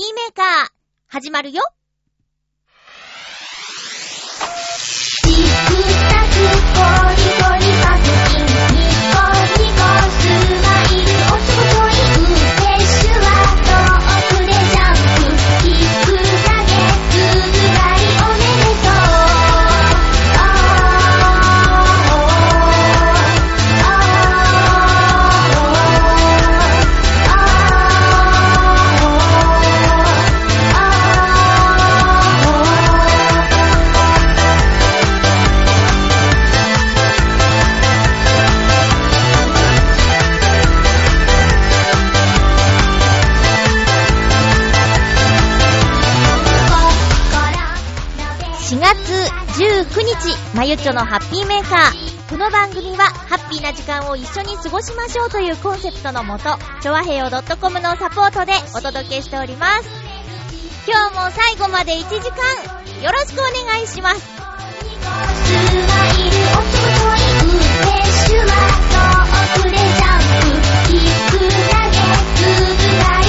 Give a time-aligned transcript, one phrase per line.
[0.00, 0.68] ピーメーカー、
[1.08, 1.60] 始まるよ。
[50.54, 52.28] まゆっちょのハッピーメーカー。
[52.28, 59.88] この番組は、ハッピーな時間を一緒に過ごしましょうというコンセプトのもと、ちょわへよ .com のサポートでお届けしております。
[60.88, 62.42] 今日も最後まで1時間、
[63.00, 64.20] よろしくお願いします。
[64.20, 65.60] スマ
[66.18, 67.54] イルおちょこちょいフ
[67.86, 68.50] レッシュは
[68.90, 72.02] トークでジャンプキック投げ
[72.34, 72.42] つ
[72.76, 73.19] ぶら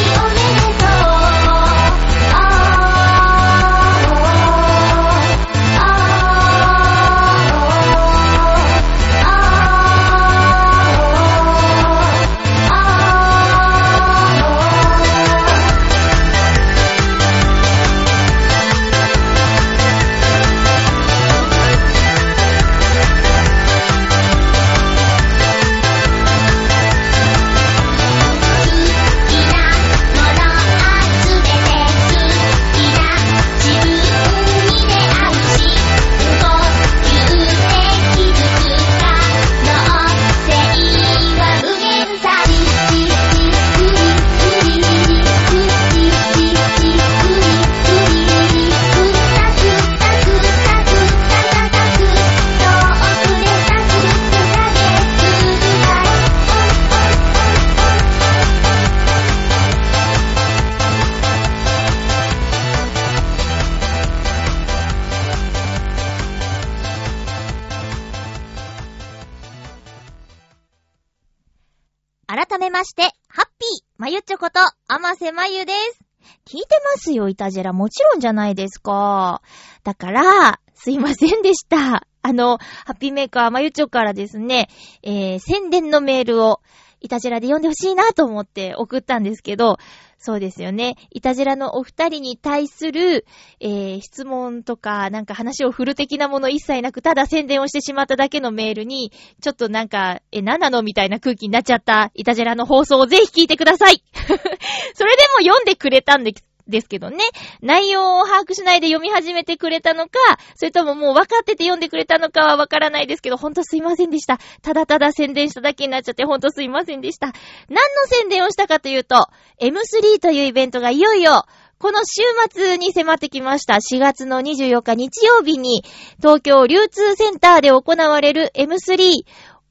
[75.11, 75.99] こと、あませまゆです。
[76.45, 77.73] 聞いてますよ、イタジェラ。
[77.73, 79.41] もちろんじゃないですか。
[79.83, 82.07] だから、すいませんでした。
[82.21, 84.69] あの、ハッピーメーカー、まゆちょからですね、
[85.03, 86.61] えー、宣伝のメールを、
[87.03, 89.77] イタジェラで読んでほしいなと思って送ったんですけど、
[90.23, 90.97] そうですよね。
[91.09, 93.25] いたじらのお二人に対する、
[93.59, 99.11] えー、質問とか、なんか話を振る的なもの一切なく、ただ宣伝をしてしまっただけのメールに、
[99.41, 104.03] ちょっとなんか、え、何なのみたいな空気になっちゃった、いたじらの放送をぜひ聞いてください。
[104.13, 107.17] それでも読んでくれたんですですけどね。
[107.61, 110.19] 内容を把握しないで読み始めてくれたのか、
[110.55, 114.39] それとももう分かってて読んでくれたのかは分からないですけど、ほんとすいませんでした。
[114.61, 117.27] ただただ宣伝しただけになっちゃって、ほんとすいませんでした。
[117.69, 119.27] 何の宣伝をしたかというと、
[119.59, 121.45] M3 というイベントがいよいよ、
[121.81, 123.75] この週末に迫ってきました。
[123.75, 125.83] 4月の24日日曜日に、
[126.17, 129.23] 東京流通センターで行われる M3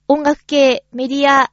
[0.09, 1.53] 音楽系メディア、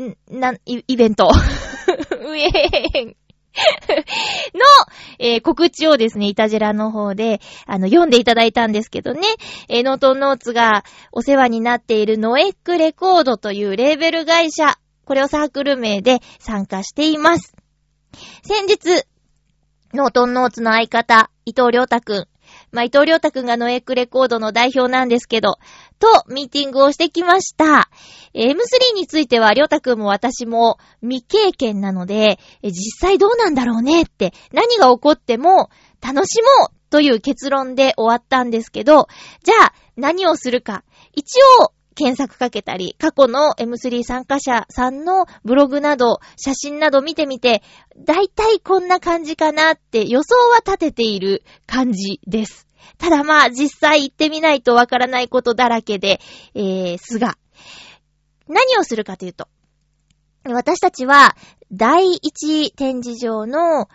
[0.00, 1.28] んな、イベント。
[1.28, 3.19] うえーん。
[4.54, 4.60] の、
[5.18, 9.20] えー告知をですね、いたじらの方で、あの、読んでいただいたんですけどね、
[9.68, 17.54] えーノートンノーツがお世話になっているノエックレコードというレーベル会社、これをサークル名で参加しています。
[18.42, 19.04] 先日、
[19.92, 22.26] ノートンノーツの相方、伊藤良太くん。
[22.72, 25.58] まあ、伊藤良太くんがノエックレコードの代表なんですけど、
[25.98, 27.90] と、ミーティングをしてきました。
[28.34, 35.70] M3 については、良太くんも私も未経験なので、実際どうなんだろうねって、何が起こっても
[36.00, 39.08] 楽しもうという結論で終わったんですけど、
[39.44, 40.84] じゃあ、何をするか。
[41.12, 47.62] 一応、検索かけたり、過去の M3 参加者さんのブログなど、写真など見てみて、
[47.98, 52.69] だいたいこんな感じかなって予想は立てている感じです。
[52.98, 56.20] ただまあ、実際行ってみないとわからないことだらけで、
[56.54, 57.36] えー、すが。
[58.48, 59.48] 何をするかというと、
[60.44, 61.36] 私たちは、
[61.72, 63.88] 第一展示場の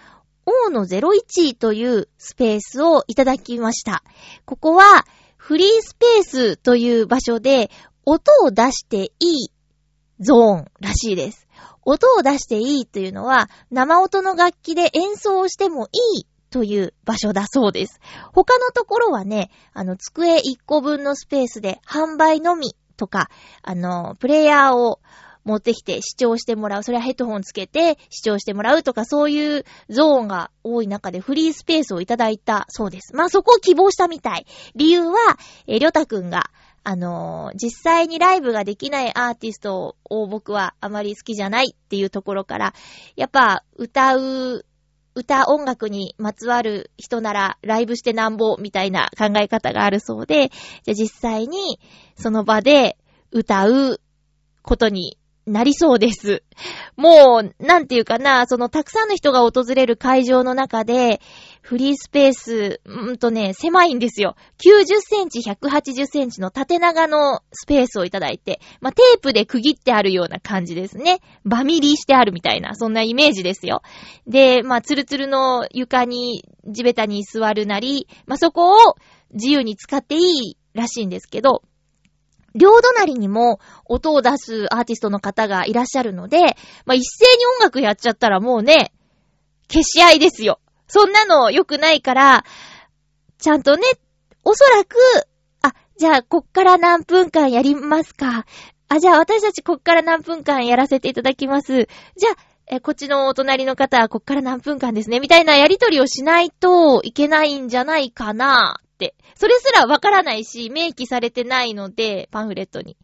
[0.46, 4.04] 王の01というスペースをいただきました。
[4.46, 5.06] ここは、
[5.36, 7.70] フリースペースという場所で、
[8.06, 9.52] 音を出していい
[10.20, 11.48] ゾーンらしいです。
[11.84, 18.00] 音を出していいというのは、生音の楽器で演奏をしてもいいという場所だそうです。
[18.32, 23.30] 他のところはね、あの、机1個分のスペースで販売のみとか、
[23.62, 25.02] あの、プレイヤーを
[25.44, 26.84] 持ってきて視聴してもらう。
[26.84, 33.14] それはヘッドホンつけて視聴してもらうとかそういうゾーンが多い中でフリースペースをいただいたそうです。
[33.14, 34.46] まあそこを希望したみたい。
[34.76, 35.18] 理由は、
[35.68, 36.52] え、りょたくんが、
[36.86, 42.74] あのー実際にライブができないアーティストを僕はあまり好きじゃないっていうところから、
[43.18, 44.66] やっぱ歌う、
[45.16, 50.50] 歌音楽にまつわる人ならライブしてなんぼみたいな考え方があるそうで、
[50.84, 51.80] じゃあ実際に
[52.16, 52.98] その場で
[53.32, 54.02] 歌う
[54.62, 56.44] ことになりそうです。
[56.96, 61.22] もう、なんていうかな、そのたくさんの人が訪れる会場の中で、
[61.62, 64.36] フリースペース、うんとね、狭いんですよ。
[64.58, 71.20] 90センチ、180センチの縦長のスペースをいただいて、まあ、テープで区切ってあるような感じですね。
[71.44, 73.82] バミリーしてあるみたいな、そんなイメージですよ。
[74.28, 78.96] で、まあ、ツルツルの床に地べたに座るなり、まあ、そこを
[79.34, 81.62] 自由に使っていいらしいんですけど、
[82.56, 86.40] 両隣にも音を出すアーティストの方がいらっしゃるので、
[86.86, 88.94] まあ、一斉に音楽やっちゃったらもうね、
[89.72, 90.60] 消し合いですよ。
[90.88, 92.46] そんなの良くないから、
[93.38, 93.84] ちゃんとね、
[94.44, 94.96] おそらく、
[95.62, 98.46] あ、じゃあ、こっから何分間やりますか。
[98.88, 101.88] あ、じゃあ、私たちこっから何分間やらせていただきます。
[102.16, 102.38] じゃあ、
[102.68, 105.20] え、こっちのお隣の方はこっから何分間ですね。
[105.20, 108.80] みたいなやりとりをしないといけないんじゃないかな。
[109.36, 112.98] それすらわからないし、明記されてないので、パンフレットに。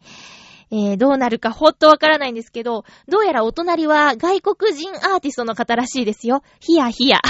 [0.70, 6.42] えー、どうなるかほんとわからないんですけど、どうやらお隣は外国人アーティストの方らしいですよ。
[6.60, 7.20] ヒヤヒヤ。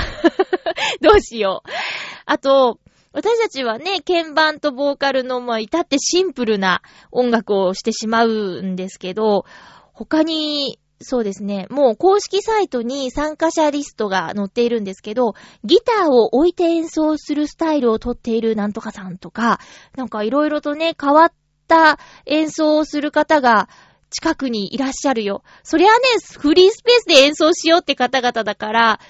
[1.03, 1.69] どうしよう。
[2.25, 2.79] あと、
[3.13, 9.45] 私たちはね、鍵盤とボーカルの、まあ、至ってシンプルな音楽をしてしまうんですけど、
[9.93, 15.35] 他に、そうですね、もう公式サイトに参加者リストが載っているんですけど、
[15.65, 19.61] ギターを置いて演奏するスタイルをとっているなんとかさんとか、
[19.97, 21.33] なんかいろいろとね、変わっ
[21.69, 23.69] た演奏をする方が
[24.11, 25.43] 近くにいらっしゃるよ。
[25.63, 25.99] そりゃね、
[26.39, 29.01] フリースペースで演奏しようって方々だから、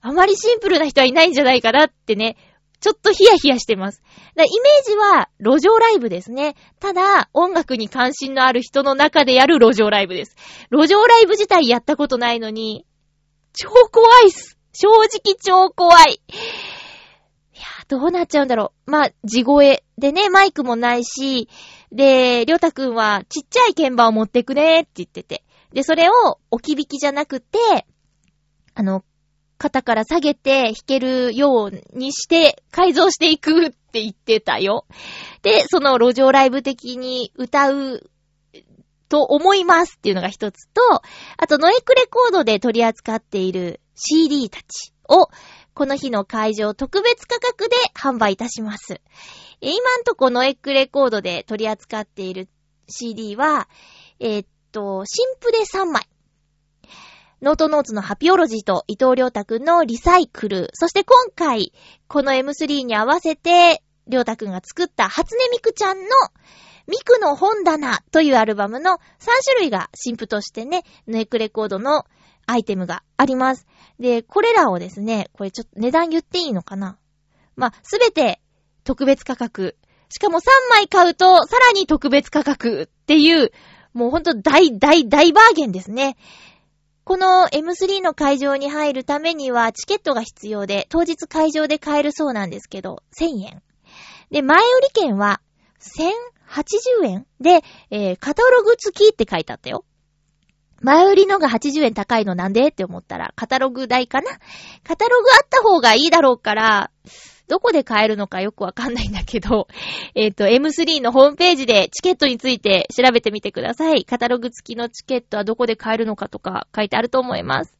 [0.00, 2.36] あまりシンプルな人はいないんじゃないかなってね、
[2.82, 4.02] ちょっとヒヤヒヤしてます。
[4.34, 4.46] イメー
[4.84, 6.56] ジは路上ライブですね。
[6.80, 10.36] ただ、音楽に関心のある人の中でやる路上ライブです。
[10.70, 12.84] 路上ライブ自体やったことないのに、
[13.52, 14.58] 超怖いっす。
[14.72, 16.20] 正直超怖い。
[17.54, 18.90] いや、どうなっちゃうんだろう。
[18.90, 21.48] まあ、地声でね、マイクもないし、
[21.92, 25.44] で、りょうたくんはちっちゃい鍵盤を持ってくねって言ってて。
[25.72, 26.12] で、それを
[26.50, 27.58] 置き引きじゃなくて、
[28.74, 29.04] あの、
[29.62, 34.86] 肩から下げて弾けるようにして改造していくって言ってたよ。
[35.42, 38.10] で、その路上ライブ的に歌う
[39.08, 40.80] と思いますっていうのが一つと、
[41.36, 45.28] あとノエクレコードで取り扱っている CD たちを
[45.74, 49.00] この日の会場特別価格で販売いたします。
[49.60, 52.48] 今んとこノエックレコードで取り扱っている
[52.88, 53.68] CD は、
[54.18, 56.08] えーっと、新譜で3枚。
[57.42, 60.70] ノートノーツのハピオロジーと伊藤良太くんのリサイクル。
[60.74, 61.72] そして今回、
[62.06, 66.04] この M3 に合わせて、良太くんが作った初音ミクちゃんの
[66.86, 68.98] ミクの本棚というアルバムの3
[69.44, 72.06] 種類が新譜としてね、ノエックレコードの
[72.46, 73.66] アイテムがあります。
[73.98, 76.96] で、これらをですね、これちょっと値段言っていいのかな？
[77.56, 78.40] ま、すべて
[78.84, 79.76] 特別価格。
[80.10, 83.50] しかも3枚買うとさらに特別価格っていう、
[83.94, 86.16] もうほんと大大大バーゲンですね。
[87.04, 93.62] この M3 の会場に入るためにはチケットが必要で、当日会場で買えるそうなんですけど、1000円。
[94.30, 95.40] で、前売り券は
[95.80, 99.84] 1080円で、えー、カタログ付きって書いてあったよ。
[100.80, 102.68] 前売りのが80円高いのなんで？
[102.68, 104.30] って思ったら、カタログ代かな？
[104.84, 106.90] カタログあった方がいいだろうから、
[107.52, 109.68] どこで買えるのかよくわかんないんだけど、
[110.16, 114.06] えっ、と、M3 のホームページでチケットについて調べてみてください。
[114.06, 117.76] カタログ付きのチケットはどこで買えるのかとか書いてあると思います。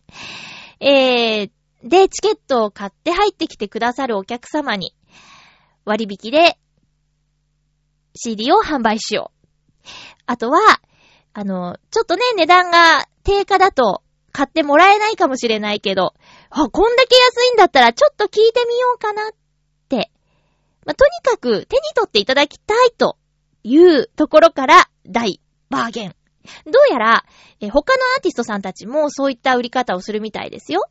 [0.78, 1.50] えー、
[1.84, 4.94] で、チケットを買って入ってきてくださるお客様に、
[5.86, 6.58] 割引で
[8.14, 9.88] CD を販売しよう。
[10.26, 10.82] あとは、
[11.32, 14.02] あの、ちょっとね、値段が低下だと
[14.32, 16.12] 買ってもらえないかもしれないけど、
[16.50, 19.41] あ、こんだけ安いんだったらちょっと聞いてみようかなっ。
[19.96, 23.16] まあ、とにかく手に取っていただきたいと
[23.62, 26.16] いうところから大バーゲン。
[26.66, 27.24] どうやら、
[27.60, 30.82] え他のアーティストさんたちもそういった売り方をするみたいですよ。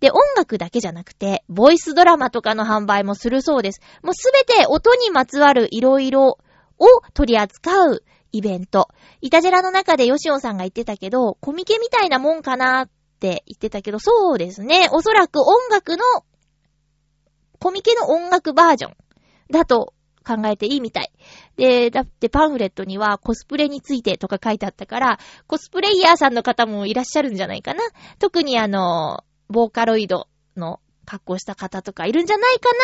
[0.00, 3.80] で、音楽だけじゃなくて、ボイスドラマとかの販売もするそうです。
[4.02, 6.38] もうすべて音にまつわるいろいろ
[6.78, 8.88] を取り扱うイベント。
[9.20, 12.88] イタジェラの中でヨシオンさんが言ってたけど、コミケみたいなもんかなっ
[13.20, 14.88] て言ってたけど、そうですね。
[14.92, 16.02] おそらく音楽の、
[17.64, 18.94] コミケの音楽バージョン
[19.50, 21.10] だと考えていいみたい。
[21.56, 27.82] で、だってパンフレットにはコスプレについてとか書いてあったから、コスプレイヤーさんの方もいらっしゃるんじゃないかな。
[28.18, 30.28] 特にあの、ボーカロイド
[30.58, 32.76] の格好した方とかいるんじゃないかな。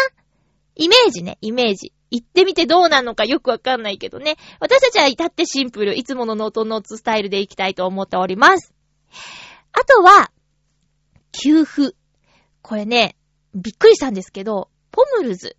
[0.77, 1.93] イメージね、イメージ。
[2.11, 4.39] 行ってみてどうなのかよくわかんないけどね。
[4.61, 8.73] 私たちは至ってシンプル、いつものノートノーツスタイルで行きたいと思っております。
[9.73, 10.31] あとは、
[11.33, 11.95] 給付。
[12.63, 13.17] これね、
[13.54, 15.57] びっくりしたんですけど、ポムルズ。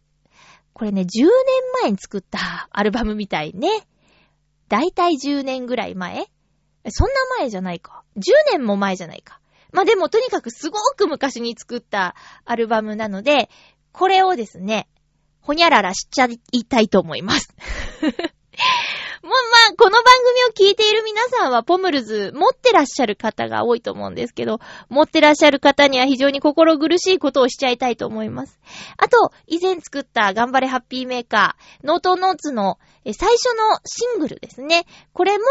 [0.73, 1.29] これね、10年
[1.83, 3.69] 前に作ったアルバムみたいね。
[4.69, 6.27] だいたい10年ぐらい前
[6.89, 8.03] そんな前じゃないか。
[8.17, 8.21] 10
[8.51, 9.39] 年も前じゃないか。
[9.71, 13.49] まあ、でもとにかくすごく昔に作ったアルバムなので、
[13.91, 14.87] これをですね、
[15.41, 17.53] ほにゃららしちゃいたいと思います。
[19.23, 19.35] もうま
[19.71, 20.03] あ、この番
[20.55, 24.59] 組を聞いている皆さんはポムルズ持ってらっしゃる方が多いと思うんですけど、
[24.89, 28.59] 持ってらっしゃる方には非常に心苦しいことをしちゃいたいと思います。
[28.97, 34.85] あと、以前作った頑張れハッピーメーカー、ノートノーツの最初のシングルですね。
[35.13, 35.45] これも、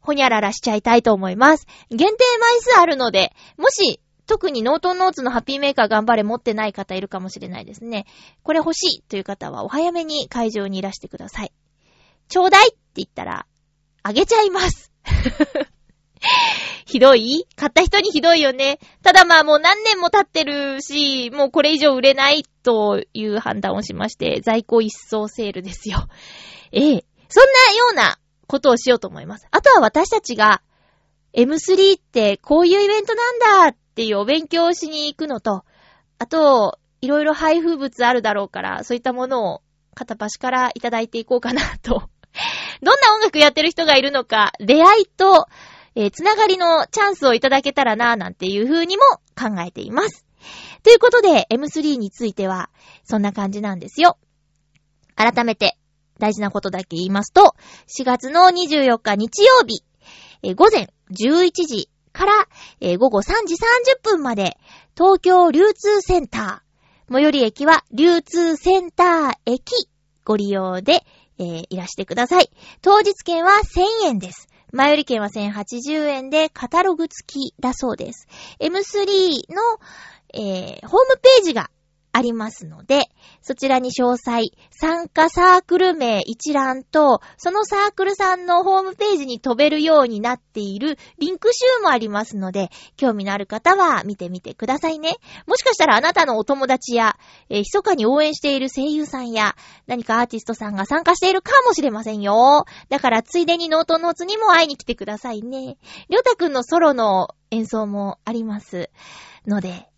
[0.00, 1.66] ほにゃららしちゃいたいと思います。
[1.90, 8.06] 限定枚数あるので、もし、特にノートノーツのハッピーメーカー頑張れ持ってない方いるかもしれないですね。
[8.44, 11.52] これ欲しいという方はお早めに会場にいらしてください。
[12.30, 13.44] ちょうだいって言ったら、
[14.02, 14.92] あげちゃいます。
[16.86, 17.44] ひどい？
[17.56, 18.78] 買った人にひどいよね。
[19.02, 26.06] ただまあもう何年も経ってるし、もうこれ以上売れないという判断をしまして、在庫一掃セールですよ。
[26.72, 27.04] ええ。
[27.28, 29.46] そんなようなことをしようと思います。
[29.50, 30.62] あとは私たちが
[31.34, 35.64] M3 ってこういうイベントなんだっていうお勉強をしに行くのと、
[36.18, 39.62] あと、いろいろ配布物あるだろうから、そういったものを
[39.94, 42.10] 片っ端からいただいていこうかなと。
[42.82, 45.46] どんな音楽やってる人がいるのか、出会いと、
[45.96, 49.02] えーつながりのチャンスをいただけたらな、なんていう風にも
[49.36, 50.24] 考えています。
[50.82, 52.70] ということで、M3 については、
[53.04, 54.16] そんな感じなんですよ。
[55.16, 55.76] 改めて、
[56.18, 57.54] 大事なことだけ言いますと、
[57.88, 59.82] 4月の24日日曜日、
[60.42, 62.32] えー午前11時から、
[62.80, 63.58] えー午後3時30
[64.02, 64.56] 分まで、
[64.96, 69.88] 東京流通センター、最寄り駅は流通センター駅
[70.24, 71.04] ご利用で、
[71.40, 72.50] えーいらしてください。
[72.82, 73.52] 当日券は
[74.04, 74.48] 1000円です。
[74.72, 78.28] 前売り券は1080円でカタログ付きだそうです。
[78.60, 79.62] M3 の、
[80.34, 81.70] えーホームページが
[82.12, 95.16] ありますので、そちらに詳細、参加サークル名一覧と、そのサークルさんのホームページに飛べるようになっているリンク集もありますので、興味のある方は見てみてくださいね。
[95.46, 97.16] もしかしたらあなたのお友達や、
[97.48, 99.54] えー密かに応援している声優さんや、
[99.86, 102.64] 何かアーティストさんが参加しているかもしれませんよ。
[102.88, 105.76] だからついでにノートノーツにも会いに来てくださいね。
[106.08, 108.90] りょうたくんのソロの演奏もあります。
[109.46, 109.88] ので、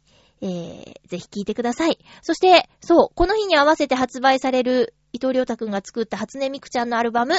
[0.42, 1.98] えー、ぜひ聞いてください。
[2.20, 7.34] そして、そう、この日に合わせて発売される伊藤良太くんが作った初音ミクちゃんのアルバム、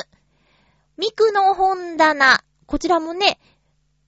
[0.98, 2.43] ミクの本棚。
[2.65, 3.39] こちらもね、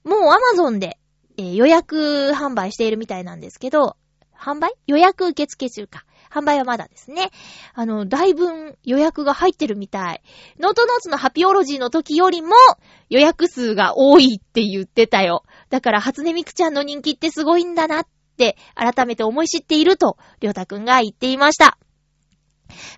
[0.03, 0.19] もう
[0.57, 0.97] Amazon で、
[1.37, 3.97] えー予約販売しているみたいなんですけど、
[4.39, 4.73] 販売？
[4.87, 6.05] 予約受付中か。
[6.31, 7.31] 販売はまだですね。
[7.73, 10.21] あの、だいぶ予約が入ってるみたい。
[10.59, 12.49] ノートノーツのハピオロジーの時よりも
[13.09, 15.43] 予約数が多いって言ってたよ。
[15.69, 18.07] だから、初音ミクちゃんの人気ってすごいんだなっ、
[18.75, 21.77] 改めて思い知っていると、りょうたくんが言っていました。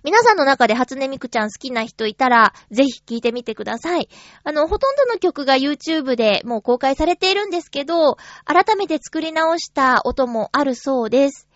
[0.02, 4.08] 皆さんの中で初音ミクちゃん好きな人いたら、ぜひ聴いてみてください。
[4.44, 11.48] あの、ほとんどの曲が YouTube でもう公開されているんですけど、改めて作り直した音もあるそうです。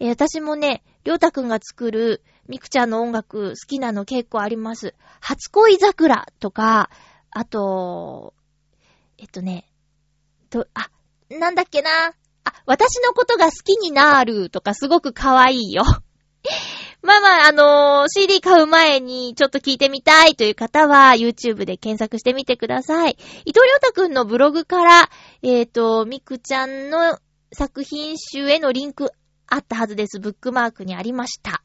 [0.00, 4.94] えー私もね、りょうたくんが作るミクちゃんの音楽好きなの結構あります。
[5.20, 6.90] 初恋桜とか、
[7.30, 8.34] あと、
[9.18, 9.70] えっとね、
[10.50, 10.90] と、あ、
[11.30, 12.14] なんだっけな。
[12.44, 15.84] あ、私のことが好きになるとかすごく可愛いよ。
[17.02, 23.16] まあまあ、あのー CD 買う前にちょっと聞いてみたいという方は YouTube で検索してみてください。
[23.44, 25.10] 伊藤良太くんのブログから、
[25.42, 27.18] えっ、と、ミクちゃんの
[27.52, 29.10] 作品集へのリンク
[29.46, 30.18] あったはずです。
[30.18, 31.62] ブックマークにありました。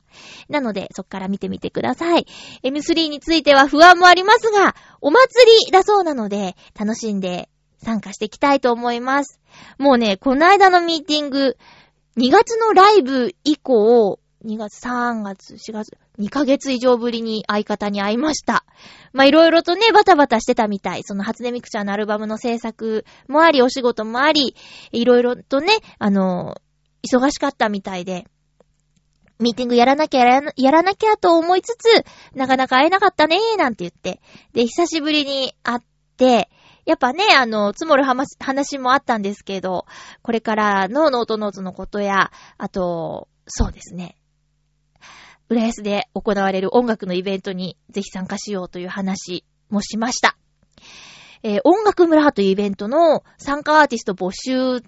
[0.50, 2.28] なので、そっから見てみてください。
[2.64, 9.40] M3 については不安もありますが、お祭りだそうなので、楽しんで参加していきたいと思います。
[9.78, 11.58] もうね、この間のミーティング、
[12.18, 18.66] 2月のライブ以降、2月、3月、4月、2ヶ月以上ぶりに相方に会いました。
[19.12, 21.04] まあ、いろいろとね、バタバタしてたみたい。
[21.04, 24.56] その初音ミクちゃんのアルバムの制作もあり、お仕事もあり、
[24.92, 26.56] いろいろとね、あの、
[27.04, 28.28] 忙しかったみたいで、
[29.40, 34.22] ミーティングやらなきゃやらなやらなきゃと思いつつ、なかなか会えなかったねーなんて言って。
[34.54, 35.80] で、久しぶりに会っ
[36.18, 36.50] て、
[36.90, 39.86] やっぱね、あの、積もる話話もあったんですけど、
[40.24, 44.16] これからのノートノーツのことや、あと、そうですね。
[45.50, 50.36] 浦安で行われる音楽のイベントにぜひ参加しようという話もしました。
[51.44, 54.84] えー音楽村というイベントの参加アーティスト募集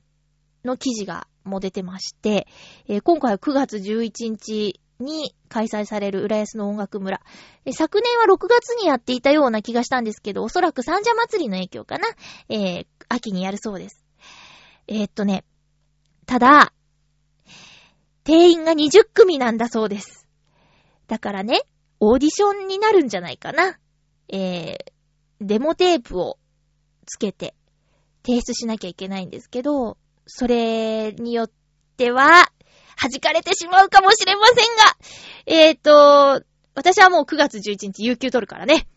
[0.65, 2.48] の記事がも出てまして、
[2.88, 7.22] えー今回は9月11日に開催される浦安の音楽村。
[7.72, 12.08] 昨年は6月にやっていたような気がしたんですけど、おそらく三社祭りの影響かな。
[12.50, 14.05] えー秋にやるそうです。
[14.88, 15.43] えーっとね、
[16.25, 16.74] ただ、
[18.24, 20.25] 定員が20組なんだそうです。
[21.08, 21.63] だからね、
[22.00, 23.77] オーディションになるんじゃないかな。
[24.29, 24.75] えー、
[25.41, 26.38] デモテープを
[27.05, 27.53] つけて
[28.25, 31.51] 提出しなきゃいけないんですけど、それによっ
[31.98, 32.51] ては、
[32.98, 34.95] 弾かれてしまうかもしれませんが、
[35.45, 36.43] えーと、
[36.75, 38.88] 私はもう9月11日有給取るからね。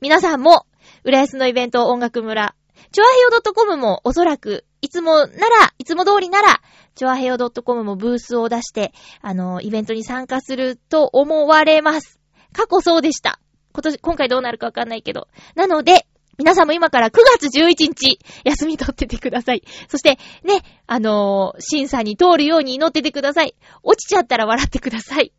[0.00, 0.66] 皆さんも、
[1.04, 2.54] 浦安のイベント音楽村、
[2.90, 6.60] チョアヘヨ .com もおそらく、いつもなら、いつも通りなら、
[6.94, 12.20] チョアヘヨ .com もブースを出して、あの、イベントに参加すると思われます。
[12.52, 13.40] 過去そうでした。
[13.72, 15.28] 今年、今回どうなるかわかんないけど。
[15.54, 16.06] なので、
[16.38, 19.62] 皆さんも今から9月11日、休み取っててください。
[19.88, 23.54] そして、ね、あのー審査に通るように祈っててください。
[23.82, 25.32] 落ちちゃったら笑ってください。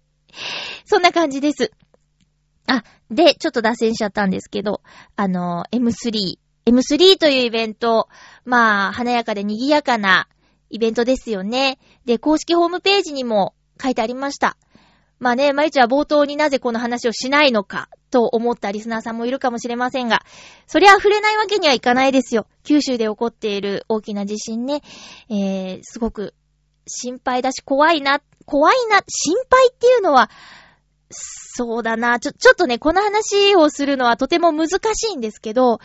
[0.86, 1.72] そんな感じです。
[2.68, 4.82] あ、で、ちょっと脱線しちゃったんですけど、
[5.16, 6.38] あのー M3。
[6.66, 8.08] M3 というイベント、
[8.46, 10.30] まあ、華やかで賑やかな
[10.70, 11.78] イベントですよね。
[12.06, 14.58] で、公式ホームページにも書いてありました。
[15.24, 20.22] まあね、まゆちは冒頭になぜこの話をしないのかと思ったリスナーさんもいるかもしれませんが、
[20.68, 22.46] そりゃ触れないわけにはいかないですよ。
[22.64, 24.82] 九州で起こっている大きな地震ね、
[25.30, 26.36] えー、すごく
[26.86, 30.30] 心配だし怖いな、怖いな、心配っていうのは、
[31.10, 35.80] そうだな、ちょ、ちょっとね、この話をするのはとても難しいんですけど、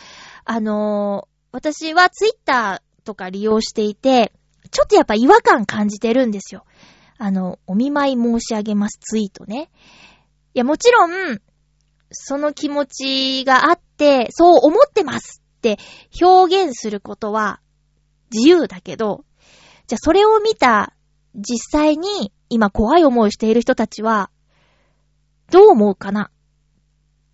[0.44, 4.32] あのー私はツイッターとか利用していて、
[4.70, 6.64] ちょっとやっぱ違和感感じてるんですよ。
[7.18, 9.70] あの、お見舞い申し上げますツイートね。
[10.54, 11.40] いや、もちろん、
[12.10, 15.78] その気持ちがあって、そう思ってますって
[16.22, 17.60] 表現することは
[18.32, 19.24] 自由だけど、
[19.86, 20.94] じゃあそれを見た
[21.34, 24.30] 実際に今怖い思いをしている人たちは、
[25.50, 26.30] どう思うかな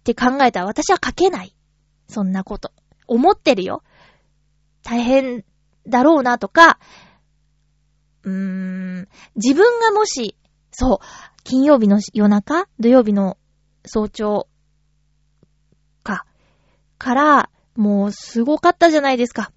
[0.00, 1.54] って考えたら私は書けない。
[2.08, 2.72] そんなこと。
[3.06, 3.82] 思ってるよ。
[4.82, 5.44] 大変
[5.86, 6.78] だろうなとか、
[8.24, 10.36] うん、自分がもし、
[10.72, 10.98] そう、
[11.44, 13.36] 金曜日の夜中土曜日の
[13.84, 14.48] 早朝
[16.02, 16.24] か、
[16.98, 19.52] から、もうすごかったじゃないですか。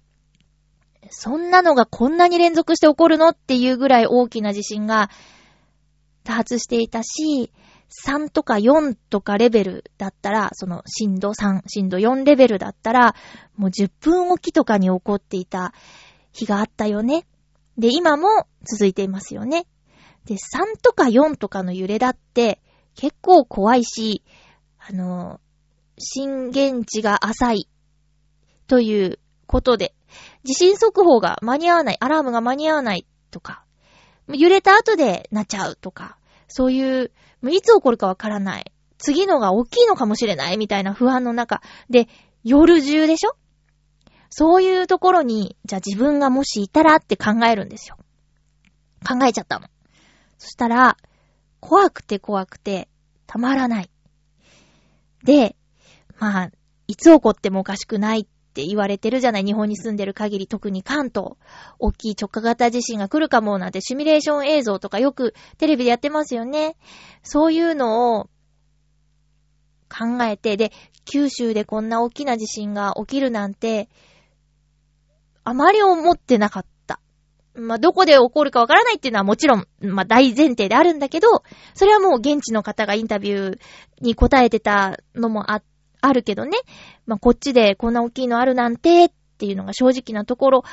[1.10, 5.08] そんなのがこんなに連続して起こるのっていうぐらい大きな地震が
[6.24, 7.50] 多発していたし、
[8.06, 13.14] 3とか4とかレベルだったら、その震度3、震度4レベルだったら、
[13.56, 15.72] もう10分おきとかに起こっていた
[16.32, 17.26] 日があったよね。
[17.78, 19.66] で、今も続いていますよね。
[20.24, 22.60] で、3とか4とかの揺れだって
[22.94, 24.24] 結構怖いし、
[24.78, 25.40] あの、
[25.98, 27.68] 震源地が浅い
[28.66, 29.94] ということで、
[30.44, 33.64] 地震速報が間に合わない、アラームが間に合わないとか、
[34.28, 38.72] 揺れた後でなっちゃうとか、そういう、もういつ起こるかわからない。
[38.98, 42.08] 次のが大きいのかもしれないみたいな不安の中で、
[42.42, 43.36] 夜中でしょ？
[44.30, 47.96] そういうところに、じゃあ自分がもしいたらって考えるんですよ。
[49.06, 49.68] 考えちゃったの。
[50.38, 50.96] そしたら、
[51.60, 52.88] 怖くて怖くて、
[53.26, 53.90] たまらない。
[55.24, 55.56] で、
[56.18, 56.50] まあ、
[56.86, 61.32] いつ起こってもおかしくないって言われてるじゃない日本に住んでる限り、特に関東。
[61.78, 66.76] 大きい直下型地震が来るかもなんてシミュレーション映像とかよくテレビでやってますよね。
[67.22, 68.24] そういうのを
[69.88, 70.72] 考えて、で、
[71.04, 73.88] 九州でこんな大きな地震が起きるなんて、
[75.48, 77.00] あまり思ってなかった。
[77.54, 81.42] まあ、どこで起こるかわからないっていうのはもちろん、まあ、大前提であるんだけど、
[81.74, 83.58] それはもう現地の方がインタビュー
[84.00, 85.62] に答えてたのもあ、
[86.02, 86.58] あるけどね。
[87.06, 90.64] まあ、こっちでこんな大きいのあるなんてっていうのが正直なところ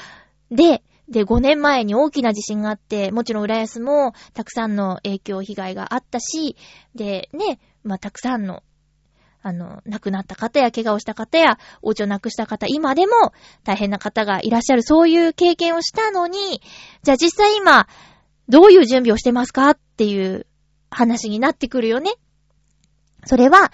[0.51, 6.57] で、で、5年前に大きな地震があって、もちろん浦安もたくさんの影響、被害があったし、
[6.95, 8.63] で、ね、まあ、たくさんの
[9.47, 13.31] あの、亡くなった方や怪我をした方や、お家を亡くした方、今でも
[13.63, 16.63] 大変な方がいらっしゃる、そういう経験をしたのに、
[17.03, 17.88] じゃあ実際今、
[18.49, 20.47] どういう準備をしてますかっていう
[20.89, 22.13] 話になってくるよね。
[23.27, 23.71] それは、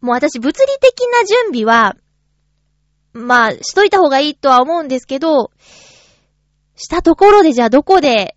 [0.00, 1.96] もう私物理的な準備は、
[3.12, 5.50] まあ、しといた方がいいとは思うんですけど、
[6.76, 8.36] したところでじゃあどこで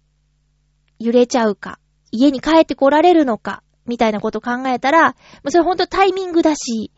[0.99, 1.79] 揺れちゃうか、
[2.11, 6.91] 家に帰ってこられるのか、みたいなこと考えたら、もうそれほんとタイミングだし、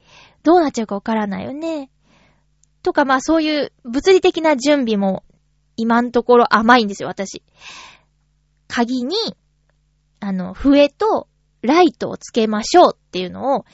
[0.43, 1.89] どうなっちゃうかわからないよね。
[2.83, 5.23] とかまあそういう物理的な準備も
[5.75, 7.43] 今んところ甘いんですよ、私。
[8.67, 9.15] 鍵に、
[10.19, 11.27] あの、笛と
[11.61, 13.65] ライトをつけましょうっていうのを、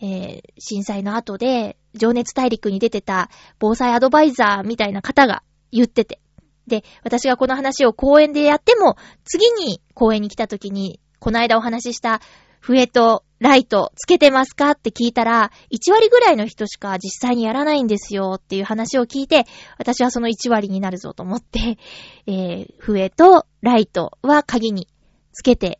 [0.00, 6.20] えー、震災の後で、情熱大陸に出てた防災アドバイザーみたいな方が言ってて。
[6.66, 12.20] で、私がこの話を公園でやっても、次に公園に来た時に、この間お話しした
[12.66, 19.44] 笛とライトつけてますかって聞いたら、1割ぐらいの人しか実際にやらないんですよっていう話を聞いて、
[19.76, 21.76] 私はその1割になるぞと思って、
[22.26, 24.88] えー、笛とライトは鍵に
[25.34, 25.78] つけて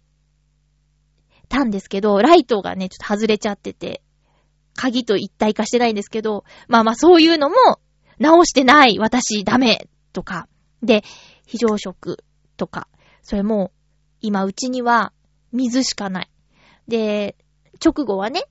[1.48, 4.02] たんですけど、ライトがね、ちょっと外れちゃってて、
[4.76, 7.54] 鍵と一体化してないんですけど、まあまあそういうのも
[8.18, 10.48] 直してない私ダメとか、
[10.82, 11.02] で、
[11.46, 12.22] 非常食
[12.58, 12.88] とか、
[13.22, 13.72] それも
[14.20, 15.14] 今うちには
[15.50, 16.30] 水しかない。
[16.88, 17.36] で、
[17.84, 18.44] 直後はね、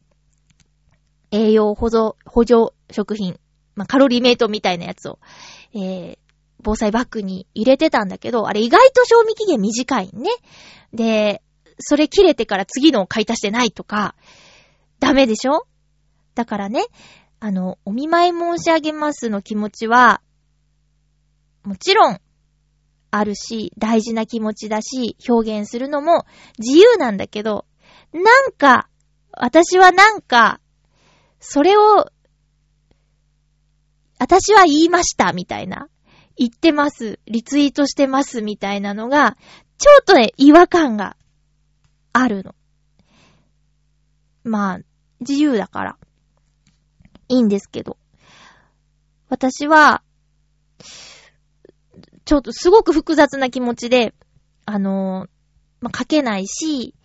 [1.32, 3.40] 栄養補助、補助食品、
[3.76, 5.20] まあ、カロリーメイトみたいなやつを、
[5.74, 6.18] えー、
[6.62, 10.30] 防災バッグに入れてたんだけど、あれ意外と賞味期限短いね。
[10.94, 11.42] で、
[11.80, 14.16] それ切れてから次のを買い足してないとか、
[15.00, 15.66] ダメでしょ？
[16.36, 16.86] だからね、
[17.40, 20.22] あの、お見舞い申し上げますの気持ちは、
[21.64, 22.20] もちろん、
[23.10, 26.26] あるし、大事な気持ちだし、表現するのも
[26.58, 27.66] 自由なんだけど、
[28.14, 28.90] なんか、
[29.32, 30.60] 私はなんか、
[31.40, 32.12] それを、
[34.20, 35.90] 私は言いました、みたいな。
[36.36, 39.38] 言ってます、リツイートしてます、みたいなのが、
[39.78, 41.18] ちょっとね、違和感が
[42.14, 42.56] あるの。
[44.44, 44.80] まあ、
[45.20, 45.98] 自由だから、
[47.30, 47.98] いいんですけど。
[49.30, 50.04] 私は、
[52.26, 54.14] ちょっとすごく複雑な気持ちで、
[54.66, 55.28] あの
[55.82, 56.96] まあ、書けないし、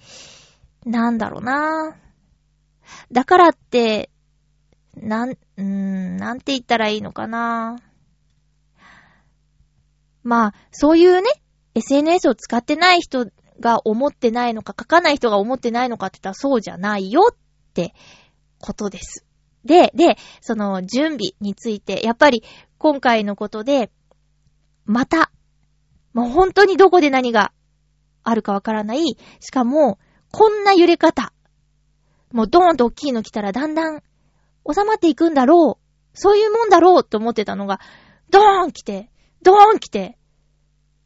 [0.84, 1.96] なんだろうな
[3.12, 4.10] だからって、
[4.96, 7.78] なん、うん、なんて言ったらいいのかな
[10.22, 11.28] まあ、そういうね、
[11.74, 13.26] SNS を使ってない人
[13.60, 17.36] が思ってないのか、書かない人が思ってないのかって言ったらそうじゃないよっ
[17.74, 17.94] て
[18.60, 19.24] ことです。
[19.64, 22.42] で、で、その準備について、やっぱり
[22.78, 23.90] 今回のことで、
[24.84, 25.30] また、
[26.14, 27.52] もう本当にどこで何が
[28.24, 29.16] あるかわからない。
[29.40, 29.98] しかも、
[30.30, 31.32] こんな揺れ方。
[32.32, 34.02] もうドーンと大きいの来たらだんだん
[34.70, 35.88] 収まっていくんだろう。
[36.14, 37.80] そういうもんだろうって思ってたのが、
[38.30, 39.10] ドーン来て、
[39.42, 40.18] ドーン来て、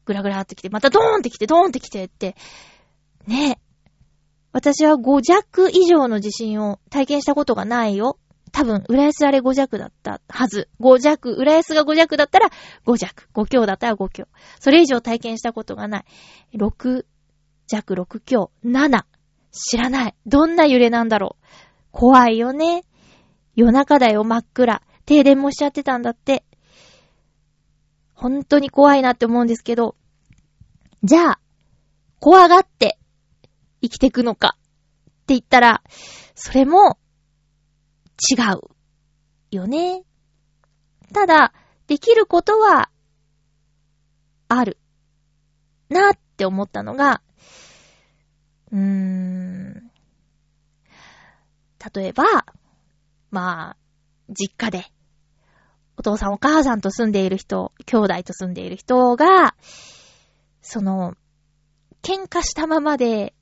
[0.05, 2.35] ぐらぐらって来て、またドーンって来て、ドーンって来てって、
[3.27, 3.73] ねえ
[4.53, 8.19] 私は5弱以上の地震を体験したことがないよ。
[8.53, 10.69] 多分、浦安あれ5弱だったはず。
[10.79, 12.51] 5弱、浦安が5弱だったら
[12.85, 13.29] 5弱。
[13.35, 14.29] 5強だったら5強。
[14.61, 16.05] それ以上体験したことがない。
[16.55, 17.07] 6
[17.67, 19.05] 弱、6強、7。
[19.53, 20.15] 知らない。
[20.27, 21.47] どんな揺れなんだろう。
[21.93, 22.85] 怖いよね。
[23.55, 24.83] 夜中だよ、真っ暗。
[25.05, 26.45] 停電もしちゃってたんだって。
[28.15, 29.97] 本当に怖いなって思うんですけど、
[31.03, 31.41] じゃあ、
[32.19, 32.99] 怖がって
[33.83, 34.61] 生きてくのかっ
[35.27, 35.83] て言ったら、
[36.35, 36.99] それも
[38.31, 38.61] 違う
[39.51, 40.05] よね。
[41.13, 41.53] ただ、
[41.89, 42.91] できることは
[44.49, 44.79] ある
[45.91, 47.23] なって思ったのが、
[48.73, 49.91] うーん、
[51.95, 52.25] 例えば、
[53.31, 53.77] まあ、
[54.29, 54.87] 実家で、
[55.97, 59.55] お父さんお母さんと住んでいる人、兄弟と住んでいる人が、
[60.63, 61.15] その、
[62.03, 63.35] 喧嘩したままで、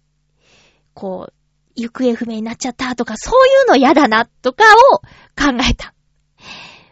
[0.94, 1.32] こう、
[1.76, 4.64] 行方不明になっちゃったとか、そういうの嫌だなとか
[4.94, 5.94] を考えた。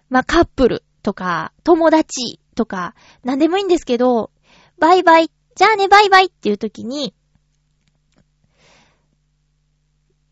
[0.08, 4.30] まあ、カップルとか、友達とか、なんでもいいんですけど、
[4.78, 7.14] バイバイ、じゃあねバイバイっていう時に、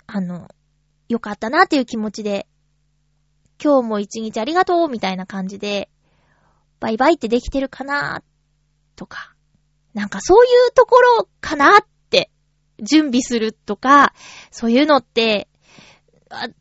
[0.06, 0.48] あの、
[1.08, 2.46] よかったなっていう気持ちで、
[3.62, 5.88] 今日も一日ありがとうみたいな感じで、
[6.80, 8.22] バイバイってできてるかな
[8.96, 9.34] とか、
[9.94, 12.30] なんかそういうところかなって
[12.82, 14.12] 準備するとか、
[14.50, 15.48] そういうのって、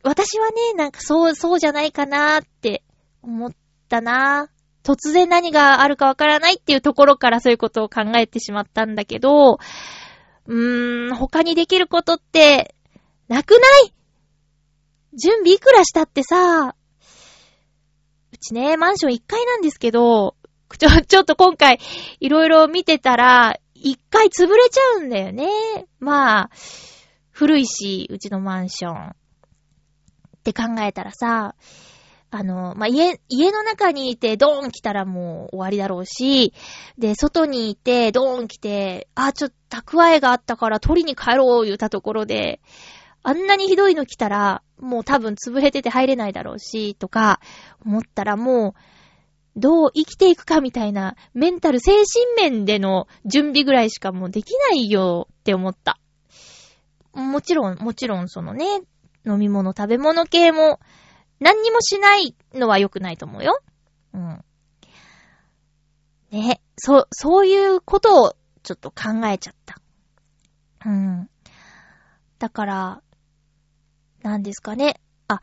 [0.02, 2.82] 私はね、なんかそう、そうじゃないかなって
[3.22, 3.52] 思っ
[3.88, 4.48] たな。
[4.84, 9.58] 突然何があるかわからないっていうところからそういうことを考えてしまったんだけど、
[10.46, 12.75] うーん、他にできることって
[13.28, 13.92] なくない？
[15.14, 16.74] 準備いくらしたってさ、
[18.32, 20.36] うちね、マンション1階なんですけど、
[20.78, 21.80] ちょ、ちょっと今回、
[22.20, 25.48] いろいろ見てたら、1階潰れちゃうんだよね。
[26.00, 26.50] まあ、
[27.30, 29.08] 古いし、うちのマンション。
[29.08, 29.12] っ
[30.42, 31.54] て考えたらさ、
[32.30, 36.52] あの、まあ、家、家の中にいてドーン来たらもう終わりだろうし、
[36.98, 42.60] で、外にいてドーン来て、あ、ちょっと蓄えがあったから取りに帰ろう言ったところで、
[43.28, 47.40] あんなにひどいの来たら、もう多分潰れてて入れないだろうし、とか、
[47.84, 48.76] 思ったらも
[49.56, 51.90] う、どう生きていくかみたいな、メンタル、精
[52.38, 55.98] 神面での準備ぐらいしかもうできないよって思った。
[57.14, 58.82] もちろん、もちろんそのね、
[59.26, 60.78] 飲み物、食べ物系も、
[61.40, 63.58] 何にもしないのは良くないと思うよ。
[64.14, 64.44] うん。
[66.30, 69.80] ね、そ、そういうことをちょっと考えちゃった。
[70.84, 71.28] うん。
[72.38, 73.02] だから、
[74.26, 75.00] なんですかね。
[75.28, 75.40] あ、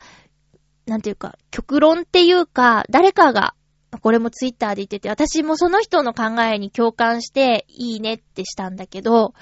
[0.86, 3.54] なんていうか、極論っていうか、誰かが、
[4.02, 9.32] これもツイッターで言ってて、私もその人の考えに共感して、いいねってしたんだけど、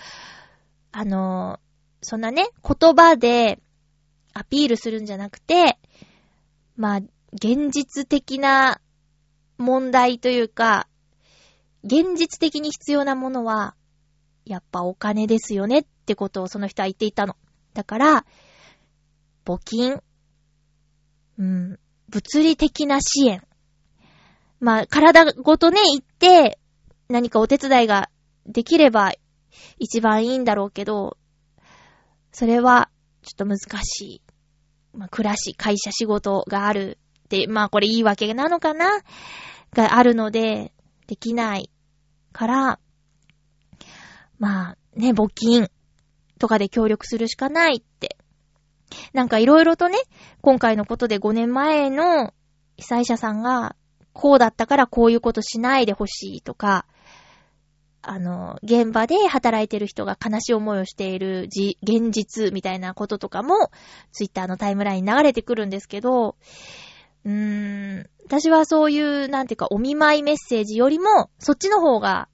[0.93, 1.59] あの、
[2.03, 3.59] そんなね、言葉で
[4.33, 5.79] アピールするんじゃなくて、
[6.77, 7.01] まあ、
[7.33, 8.81] 現実的な
[9.59, 10.87] 問題というか、
[11.83, 13.75] 現実的に必要なものは、
[14.45, 17.37] やっぱお金ですよねってことをその人は言っていたの。
[17.75, 18.27] だから、
[19.45, 20.01] 募金、
[21.39, 21.79] うん、
[22.09, 23.43] 物理的な支援。
[24.61, 26.59] まあ、体ごとね、行って、
[27.09, 28.11] 何かお手伝いが
[28.47, 29.13] できれば
[29.79, 31.17] 一番いいんだろうけど、
[32.33, 32.89] それは、
[33.23, 34.23] ちょっと難しい。
[34.95, 38.89] まあ、暮らし、会社仕事があるって、まあ、これいいわけなのかな？
[39.73, 40.73] があるので、
[41.07, 41.71] できない
[42.33, 42.79] から、
[44.39, 45.71] まあ、ね、募金
[46.39, 48.17] とかで協力するしかないって。
[49.13, 49.99] なんかいろいろとね、
[50.41, 52.33] 今回のことで5年前の
[52.77, 53.77] 被災者さんが、
[54.13, 56.87] こうだったからこういうことしないでほしいとか、
[58.03, 61.49] あの、現場で働いてる人が悲しい思いをしている、
[61.83, 63.71] 現実みたいなこととかも、
[64.11, 66.37] ツイッターのタイムラインに流れてくるんですけど、
[67.25, 72.29] うーん、私はそういう、なんていうか、お見舞いメッセージよりも、そっちの方が、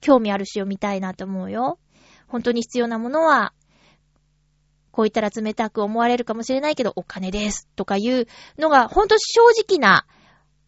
[0.00, 1.78] 興味ある詩を見たいなと思うよ。
[2.26, 3.54] 本当に必要なものは、
[4.94, 7.68] こう言ったら冷たく思われるかもしれないけど、お金です。
[7.74, 8.28] とかいう
[8.58, 10.06] のが、本当正直な、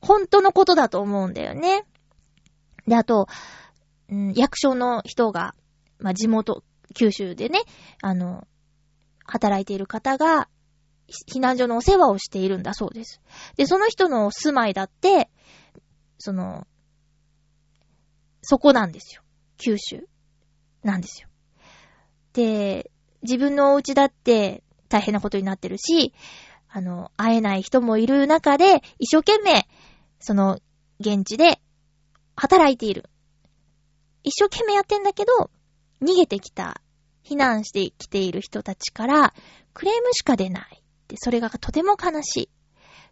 [0.01, 1.85] 本当のことだと思うんだよね。
[2.89, 3.29] で、あと、
[4.09, 5.55] うん、役所の人が、
[6.01, 7.61] まあ、地元、九州でね、
[8.03, 8.49] あの、
[9.27, 10.49] 働いている方が、
[11.33, 13.21] 避難所のお世話をしているんだそうです。
[13.57, 15.31] で、その人の住まいだって、
[16.19, 16.67] その、
[18.43, 19.23] そこなんですよ。
[19.57, 20.09] 九州。
[20.83, 21.29] なんですよ。
[22.33, 22.91] で、
[23.27, 26.13] 自分のお家だって大変なことになってるし、
[26.69, 29.67] あの、会えない人もいる中で、一生懸命、
[30.21, 30.59] その、
[31.01, 31.61] 現地で
[32.35, 33.09] 働いている。
[34.25, 35.51] 一生懸命やってんだけど、
[36.03, 36.81] 逃げてきた、
[37.25, 39.35] 避難してきている人たちから、
[39.75, 40.83] クレームしか出ない。
[41.09, 42.51] で、それがとても悲し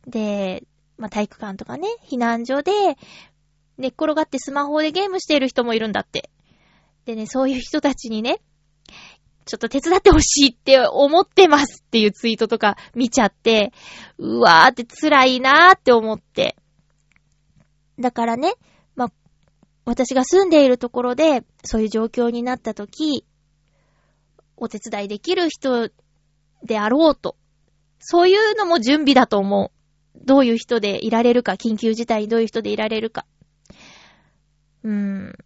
[0.07, 0.11] い。
[0.11, 0.65] で、
[0.97, 2.73] まあ、体育館とかね、避難所で、
[3.79, 6.31] 寝っ転がってスマホでゲームしている人もいるんだって。
[7.07, 8.41] でね、そういう人たちにね、
[9.45, 13.73] ちょっと手伝ってほしいって思ってますっていうツイートとか見ちゃって、
[14.19, 16.57] うわーって辛いなーって思って。
[17.99, 18.55] だからね、
[18.97, 19.11] ま、
[19.85, 23.25] 私が住んでいるところで、そういう状況になったとき、
[24.57, 25.91] お手伝いできる人
[26.63, 27.37] であろうと。
[27.99, 30.25] そういうのも準備だと思う。
[30.25, 33.27] どういう人でいられるか、緊急事態にどういう人でいられるか。
[34.83, 35.44] うーん。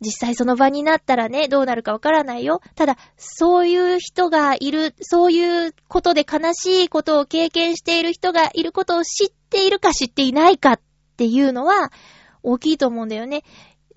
[0.00, 2.60] 実際その場になったらね、どうなるかわからないよ。
[2.74, 10.80] ただ、そういう人がいる、そういうことで悲しいことを経験している人がいることを知っているか知っていないかっ
[11.16, 11.92] ていうのは、
[12.42, 13.44] 大きいと思うんだよね。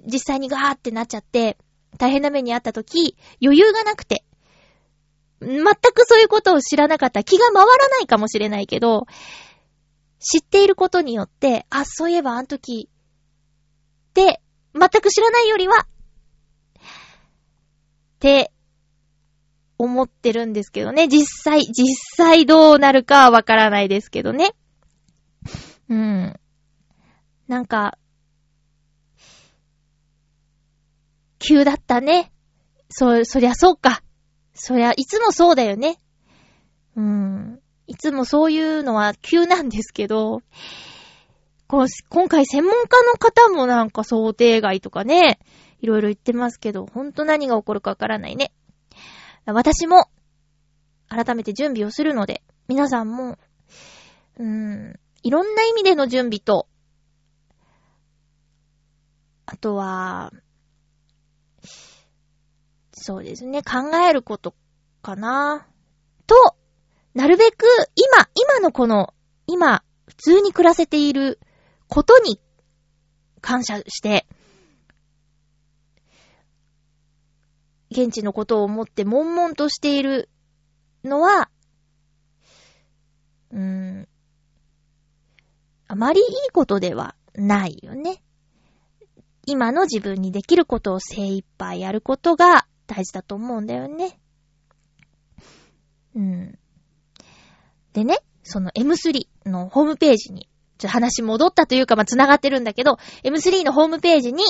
[0.05, 1.57] 実際にガーってなっちゃって、
[1.97, 4.23] 大変な目にあった時、余裕がなくて、
[5.39, 9.05] 全くそういうことを知らなかった気が回らないかもしれないけど、
[10.19, 14.41] 知っていることによって、あ、そういえばあの時、って、
[14.73, 15.85] 全く知らないよりは、っ
[18.19, 18.51] て、
[19.77, 21.07] 思ってるんですけどね。
[21.07, 24.53] 実際、実際どうなるかはわからないですけどね。
[25.89, 26.39] うん。
[27.47, 27.97] なんか、
[31.39, 32.31] 急だったね。
[32.89, 34.01] そ、そりゃそうか。
[34.53, 35.97] そりゃ、いつもそうだよね。
[36.95, 37.59] うん。
[37.87, 40.41] いつもそういうのは急なんですけど、
[41.67, 45.39] こう今回専門家の方もなんか想定外とかね、
[45.79, 48.53] いろいろ言ってますけど、ほんと何が起こるかわからないね。
[49.45, 50.09] 私も、
[51.09, 53.37] 改めて準備をするので、皆さんも、
[54.39, 56.67] うーん、いろんな意味での準備と、
[59.45, 60.31] あとは、
[62.93, 64.55] そうですね、考えること
[65.01, 65.67] かな。
[66.25, 66.35] と、
[67.13, 69.13] なるべく今、今のこの、
[69.45, 71.39] 今、普通に暮らせている
[71.93, 72.39] ことに
[73.39, 74.25] 感謝して、
[77.91, 80.27] 現地のことを思って悶々としている
[81.03, 81.51] のは、
[83.51, 84.07] うーん、
[85.87, 88.23] あまりいいことではないよね。
[89.45, 94.19] 今の自分にできることを精一杯やることが大事だと思うんだよね。
[96.15, 96.57] うん。
[97.93, 100.49] でね、その M3 のホームページに、
[100.83, 104.43] ちょっと話戻ったというか、まあ、繋がってるんだけど、M3 のホームページに、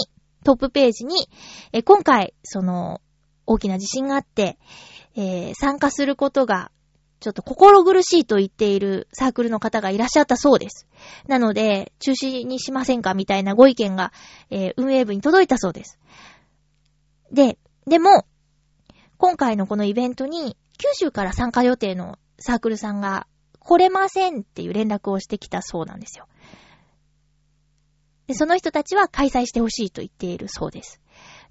[0.43, 1.29] トップページに、
[1.71, 3.01] え、今回、その、
[3.45, 4.57] 大きな地震があって、
[5.15, 6.71] えー参加することが、
[7.19, 10.87] ちょっと心苦しいと言っているサークルの方がいらっしゃったそうです。
[11.27, 14.11] なので、中止にしませんかみたいなご意見が、
[14.49, 15.99] えー運営部に届いたそうです。
[17.31, 18.25] で、でも、
[19.17, 23.27] 今回のこのイベントに、九州から参加予定のサークルさんが
[23.63, 26.27] 来れませんっていう連絡をしてきたそうなんですよ。
[28.27, 31.01] で、その人たちは開催してほしいと言っているそうです。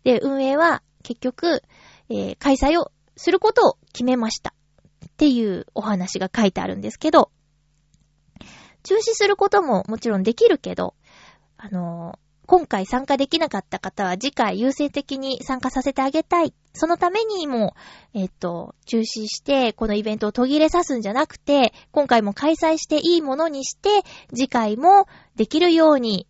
[0.04, 1.62] で、運営は結局、
[2.08, 4.54] えー開催をすることを決めました。
[5.04, 7.30] っていうお話が書いてあるんですけど、
[8.82, 10.94] 中止することももちろんできるけど、
[11.56, 16.52] あのー今回参加できなかった方は次回優先的に参加させてあげたい。
[16.74, 17.74] そのためにも、
[18.14, 23.90] えっと、中止して、このイベントを途切れさすんじゃなくて、今回も開催していいものにして、
[24.34, 25.06] 次回も
[25.36, 26.26] できるように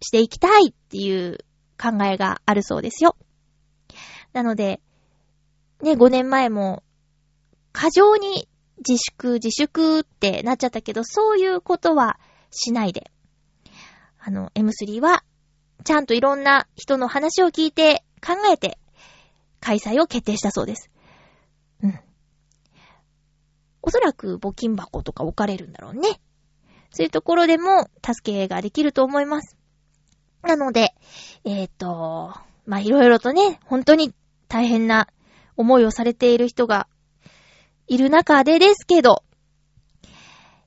[0.00, 1.38] していきたいっていう
[1.80, 3.16] 考えがあるそうですよ。
[4.32, 4.80] なので、
[5.82, 6.82] ね、5年前も、
[7.72, 8.48] 過剰に
[8.86, 12.18] 自粛、自粛ってなっちゃったけど、そういうことは
[12.50, 13.10] しないで。
[14.18, 15.24] あの、M3 は、
[15.84, 18.78] ちゃんといろんな人の話を聞いて、考えて、
[19.60, 20.90] 開催を決定したそうです。
[21.82, 22.00] うん。
[23.82, 26.20] おそらく募金箱とか置かれるんだろうね。
[26.90, 29.56] そういうところでも助けができると思います。
[30.42, 30.94] なので、
[31.44, 32.34] えっ、と、
[32.66, 34.14] まあ、いろいろとね、本当に
[34.48, 35.08] 大変な
[35.56, 36.88] 思いをされている人が
[37.86, 39.24] いる中でですけど、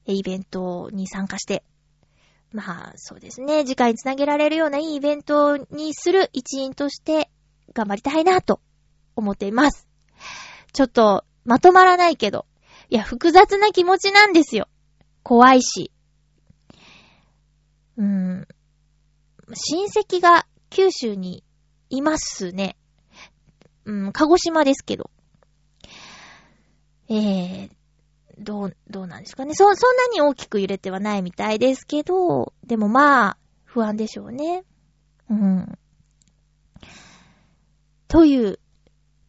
[0.06, 1.64] イベントに参加して、
[2.52, 7.30] まあ、そうですね、次回につなげられるようないいイベントにする一員として
[7.74, 8.60] 頑張りたいなと
[9.22, 9.88] 思っています。
[10.74, 12.46] ちょっと、まとまらないけど、
[12.90, 14.68] いや、複雑な気持ちなんですよ。
[15.24, 15.92] 怖いし。
[17.98, 18.48] うーん。
[19.54, 21.44] 親戚が九州に
[21.90, 22.78] いますね。
[23.86, 25.10] うん、鹿児島ですけど。
[27.10, 27.70] えー、
[28.40, 29.54] どう、どうなんですかね。
[29.54, 34.64] そ、そんなに大きく揺れてはないみたいですけど、でもまあ、不安でしょうね。
[35.30, 35.78] うん。
[38.08, 38.60] という、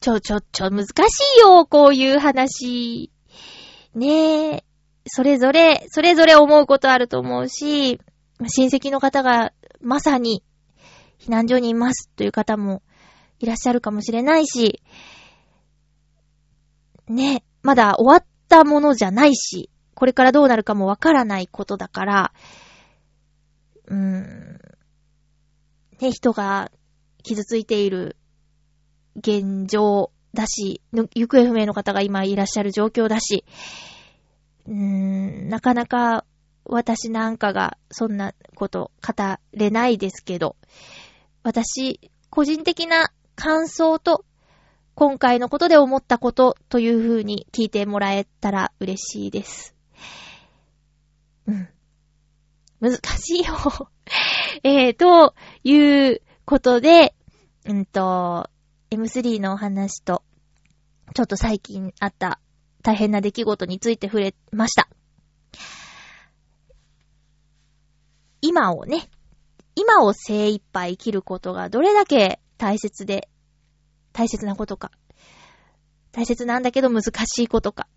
[0.03, 0.91] ちょ、ちょ、ちょ、難し
[1.39, 3.13] いよ、こういう話。
[3.95, 4.65] ねえ。
[5.07, 8.01] それぞれ、それぞれ思うことあると思うし、
[8.49, 10.43] 親戚の方がまさに
[11.21, 12.83] 避難所にいますという方も
[13.39, 14.83] いらっしゃるかもしれないし、
[17.09, 22.33] ね、まだ終わったものじゃないし、これからどうなるかもわからないことだから、
[23.87, 24.59] うーん、
[26.01, 26.73] ね、人が
[27.23, 28.17] 傷ついている
[29.17, 33.45] 現状だし、行方不明の方が今いらっしゃる状況だし、
[34.67, 36.25] うーん、なかなか
[36.65, 39.15] 私なんかがそんなこと語
[39.53, 40.57] れないですけど、
[41.43, 44.25] 私、個人的な感想と、
[44.95, 49.75] 今回のことで思ったことという風に聞いてもらえたら嬉しいです。
[51.47, 51.69] うん。
[52.81, 53.57] 難しいよ。
[54.65, 57.15] えー、ということで、
[57.65, 58.51] うんと、
[58.93, 60.23] M3 のお話と、
[61.15, 62.39] ちょっと最近あった
[62.83, 64.87] 大変な出来事について触れました。
[68.43, 69.09] 今をね、
[69.77, 73.31] 今を精一杯生きることがどれだけ大切で、
[74.13, 74.91] 大切なことか。
[76.11, 77.89] 大切なんだけど難しいことか。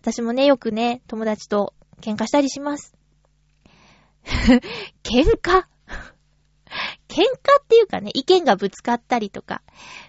[0.00, 2.94] 私もね、よくね、友達と喧嘩したりします。
[5.02, 5.64] 喧嘩？
[7.10, 9.62] 喧嘩っていうかね、意見がぶつかったりとか、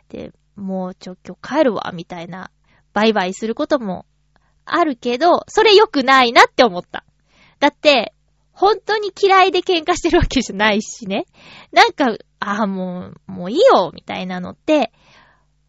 [0.09, 2.51] で、もうちょ、今日帰るわ、みたいな、
[2.93, 4.05] バイバイすることも
[4.65, 7.03] あるけど、それ良くないなって思った。
[7.59, 8.13] だって、
[8.51, 11.25] 本当に嫌いで喧嘩してるわけじゃないしね。
[11.71, 14.91] なんか、ああ、もう、もういいよ、みたいなのって、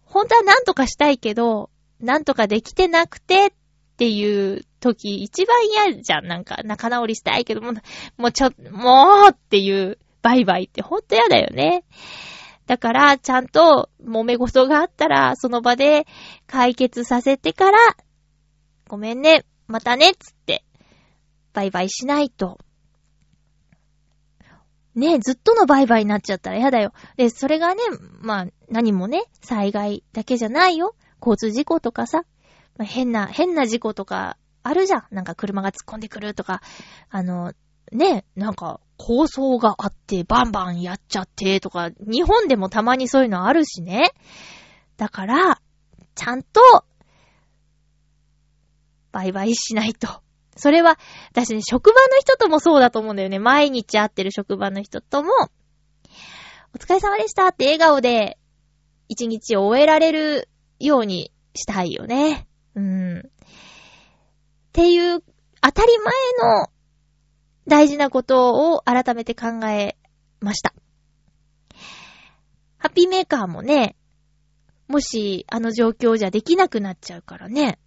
[0.04, 3.50] 本当はなんとかしたいけど、なんとかできてなくてっ
[3.96, 6.26] ていう時、一番嫌じゃん。
[6.26, 7.72] なんか、仲直りしたいけども、
[8.18, 11.85] もうちょ、もうっていう、バイバイってほんと嫌だよね。
[12.66, 16.06] だから、ちゃんと揉め事があったら、その場で
[16.46, 17.79] 解決させてから、
[18.88, 20.64] ごめんね、またね、つって、
[21.52, 22.58] バイバイしないと。
[24.94, 26.92] ねずっとのバイバイになっちゃったら嫌だよ。
[27.16, 27.83] で、それがね、
[28.20, 30.94] まあ、何もね、災害だけじゃないよ。
[31.20, 32.25] 交通事故とかさ、
[32.77, 35.04] まあ、変な、変な事故とか、あるじゃん。
[35.10, 36.62] なんか車が突っ込んでくるとか、
[37.10, 37.52] あの、
[37.90, 44.13] ね、なんか、構想があって、バンバンやっちゃって、とか、日本でもたまにそういうのあるしね。
[44.96, 45.61] だから、
[46.15, 46.61] ちゃんと、
[49.11, 50.23] バイバイしないと。
[50.55, 51.00] それは、
[51.33, 53.40] 私ね、職場の人ともそうだと思うんだよね。
[53.40, 55.33] 毎日会ってる職場の人とも、
[56.73, 58.38] お疲れ様でしたって笑顔で、
[59.09, 60.48] 一日を終えられる
[60.79, 62.46] ようにしたいよね。
[62.77, 63.19] うん。
[63.19, 63.23] っ
[64.73, 65.25] ていう、
[65.61, 66.15] 当たり前
[66.61, 66.69] の
[67.67, 69.96] 大事なことを改めて考え
[70.40, 70.75] ました。
[72.79, 73.96] ハッピーメーカーもね、
[74.88, 77.79] もしあの状況じゃできなくなっちゃうからね。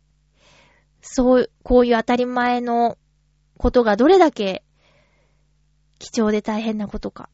[1.02, 2.98] そう、こういう当たり前の
[3.58, 4.64] ことがどれだけ
[6.00, 7.30] 貴重で大変なことか。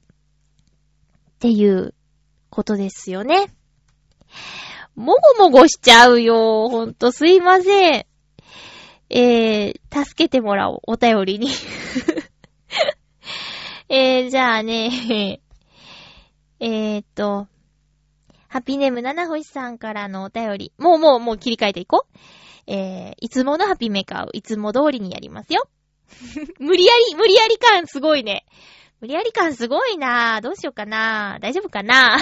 [1.36, 1.94] っていう
[2.50, 3.48] ことですよね。
[4.96, 6.70] もごもごしちゃうよ。
[6.70, 8.06] ほんとすいません。
[9.10, 10.80] えー、助けてもらおう。
[10.88, 11.50] お便りに。
[13.94, 15.42] えー、じゃあね、
[16.62, 17.50] えーっと、
[18.48, 20.72] ハピネーム七星さんからのお便り。
[20.78, 22.18] もうもうもう切り替えていこう。
[22.68, 25.68] えー、いつものハピメーカーをいつも通りにやりますよ。
[26.58, 28.46] 無理やり、無理やり感すごいね。
[29.02, 30.40] 無理やり感すごいな。
[30.40, 32.16] どうしようかな大丈夫かな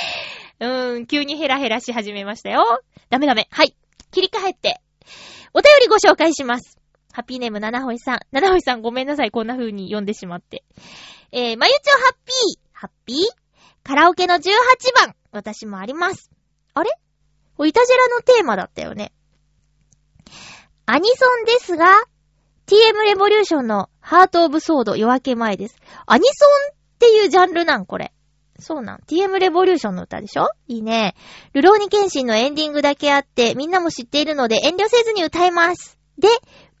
[0.60, 2.80] うーん、急にヘラヘラし始めましたよ。
[3.10, 3.48] ダメダメ。
[3.50, 3.76] はい。
[4.12, 4.80] 切り替えて。
[5.52, 6.78] お便りご紹介します。
[7.16, 8.20] ハッピーネーム七星さん。
[8.30, 9.30] 七星さんごめんなさい。
[9.30, 10.64] こんな風に読んでしまって。
[11.32, 12.58] えー、まゆちょハッピー。
[12.74, 13.16] ハッピー？
[13.82, 14.40] カラオケの18
[14.94, 15.16] 番。
[15.32, 16.30] 私もあります。
[16.74, 16.90] あれ？
[17.56, 19.12] これイタジェラのテーマだったよね。
[20.84, 21.86] アニソンですが、
[22.66, 25.76] TM レボリューションのハートオブソード夜明け前です。
[26.04, 28.12] アニソンっていうジャンルなんこれ。
[28.58, 28.98] そうなん。
[29.06, 30.50] TM レボリューションの歌でしょ？
[30.68, 31.14] いいね。
[31.54, 35.96] ルローニケンシンのエンディングだけあって、みんなも知っているので遠慮せずに歌います。
[36.18, 36.28] で、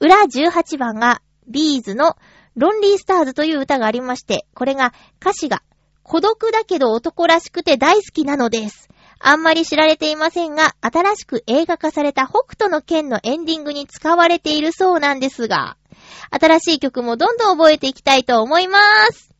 [0.00, 2.16] 裏18番が、ビーズの
[2.56, 5.62] ロンリースターズという歌がありまして、これが歌詞が
[6.02, 8.88] 孤独だけど男らしくて大好きなのです。
[9.18, 15.76] あんまり知られていませんが、新しく映画化された北斗の剣のエンディングに使われているそうなんですが、
[16.30, 18.78] 新しい曲もどんどん覚えていきたいと思いま
[19.10, 19.34] す。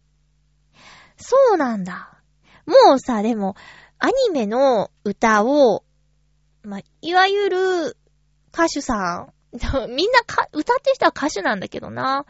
[1.18, 2.20] そうなんだ。
[2.66, 3.54] もうさ、でも、
[3.98, 5.84] アニメの歌を、
[6.62, 7.96] ま、いわゆる
[8.52, 9.32] 歌手さん、
[9.88, 12.26] みんなか歌ってる人は歌手なんだけどな。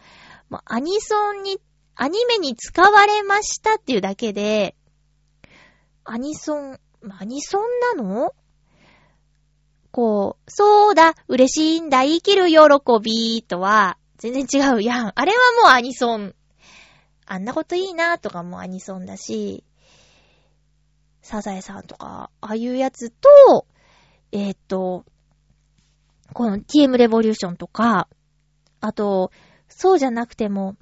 [0.48, 1.60] まあ、アニソンに、
[1.94, 4.76] アニメに使われましたっていうだけで、
[6.04, 6.78] アニソン、
[7.18, 7.62] アニソン
[7.96, 8.34] なの？
[9.90, 12.58] こう、そうだ、嬉しいんだ、生きる喜
[13.02, 15.12] びとは、全然違うやん。
[15.14, 16.34] あれはもうアニソン。
[17.24, 19.64] あんなこといいなとかもアニソンだし、
[21.22, 23.66] サザエさんとか、ああいうやつと、
[24.30, 25.04] えーっと、
[26.32, 28.08] この TM レボリューションとか、
[28.80, 29.30] あと、
[29.68, 30.76] そうじゃなくても、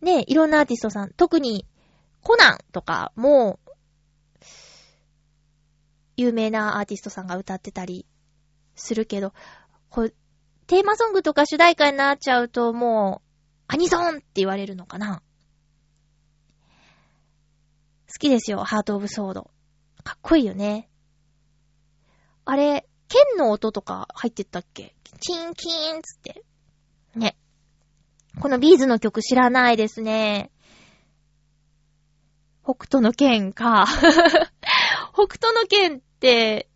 [0.00, 1.66] ね、いろんなアーティストさん、特に
[2.22, 3.58] コナンとかも、
[6.16, 8.06] 有名なアーティストさんが歌ってたり
[8.74, 9.32] するけど、
[9.88, 10.12] これ、
[10.66, 13.28] テーマソングとか主題歌になっちゃうともう、
[13.68, 15.22] アニソンって言われるのかな
[18.08, 19.50] 好きですよ、ハートオブソード。
[20.04, 20.90] かっこいいよね。
[22.44, 24.94] あれ、剣の音とか入ってったっけ？
[25.20, 26.42] チンキーンつって。
[27.14, 27.36] ね。
[28.40, 30.50] このビーズの曲知らないですね。
[32.64, 33.86] 北斗の剣か。
[35.12, 36.70] 北斗の剣って、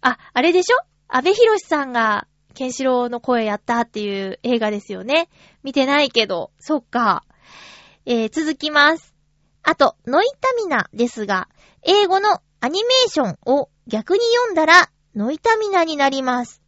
[0.00, 0.78] あ、あれでしょ？
[1.08, 5.28] 安部博さんが、ケンシロウの声やったっていう映画ですよね。
[5.62, 7.24] 見てないけど、そっか。
[8.06, 9.14] えー、続きます。
[9.62, 11.48] あと、ノイタミナですが、
[11.82, 16.60] 英語のアニメーションを逆に読んだら、ノイタミナになります。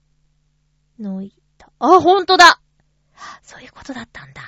[1.00, 2.60] ノイタ、あ、ほんとだ
[3.42, 4.42] そういうことだったんだ。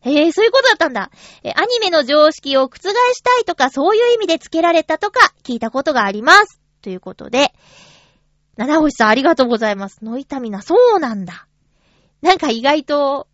[0.00, 1.10] へえ、そういうことだったんだ。
[1.42, 2.84] え、アニメの常識を覆し
[3.22, 6.60] たいとか、そういう意味で付けられたとか、聞いたことがあります。
[6.82, 7.52] ということで、
[8.56, 10.04] 七星さんありがとうございます。
[10.04, 11.48] ノイタミナ、そうなんだ。
[12.22, 13.26] なんか意外と、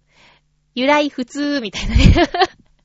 [0.74, 2.14] 由来普通、みたいなね。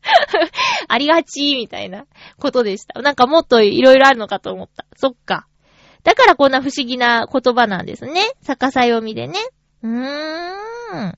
[0.89, 2.05] ありがち、みたいな
[2.38, 3.01] ことでした。
[3.01, 4.86] なんかもっといろいろあるのかと思った。
[4.97, 5.47] そっか。
[6.08, 8.32] だからこんな不思議な言葉なんですね。
[8.41, 9.38] 逆さ読みでね。
[9.84, 11.18] うーん。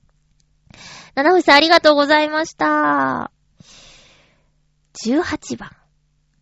[1.14, 3.30] 七星さんありがとうございました。
[5.04, 5.70] 18番。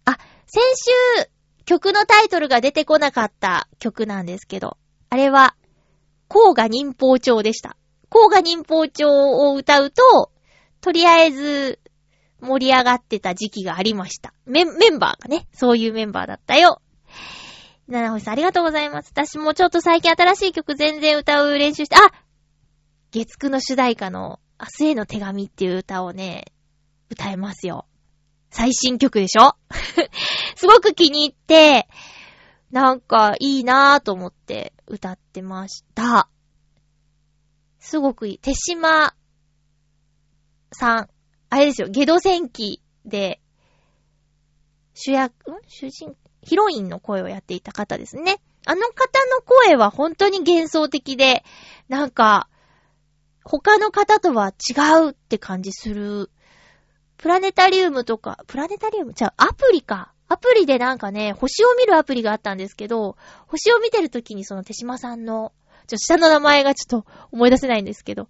[0.07, 0.63] あ、先
[1.19, 1.29] 週、
[1.67, 4.79] 曲のタイトルが出てこなかった曲なんですけど、
[5.11, 5.55] あれは、
[6.29, 7.77] 甲賀忍法帳でした。
[8.09, 10.33] 甲賀忍法帳を歌うと、
[10.81, 11.81] とりあえず、
[12.41, 14.33] 盛り上がってた時期がありました。
[14.47, 16.81] メ、メンバーがね、そういうメンバーだったよ。
[17.89, 19.11] 七星さんありがとうございます。
[19.13, 22.01] 私もちょっと最近新しい曲全然歌う練習して、あ
[23.11, 26.53] 月9の主題歌の明日への手紙っていう歌をね、
[27.11, 27.87] 歌えますよ。
[28.51, 29.57] 最新曲でしょ？
[30.55, 31.89] すごく気に入って、
[32.71, 36.29] なんかいいなぁと思って歌ってました。
[37.79, 38.39] すごくいい。
[38.39, 39.15] 手島
[40.73, 41.09] さん。
[41.51, 43.41] あれですよ、ゲド戦記で、
[44.93, 45.55] 主役、ん？
[45.67, 48.41] 主人、ヒロインの声をやっていた方ですね。
[48.67, 51.45] あの方の声は本当に幻想的で、
[51.89, 52.49] なんか、
[53.45, 56.31] 他の方とは違うって感じする。
[57.17, 59.15] プラネタリウムとか、プラネタリウム？
[59.15, 60.13] じゃあ、アプリか。
[60.29, 63.17] アプリでなんかね、星を見るアプリがあったんですけど、
[63.47, 65.53] 星を見てるときにその手島さんの、
[65.87, 68.29] ちょ下の名前がちょっと思い出せないんですけど、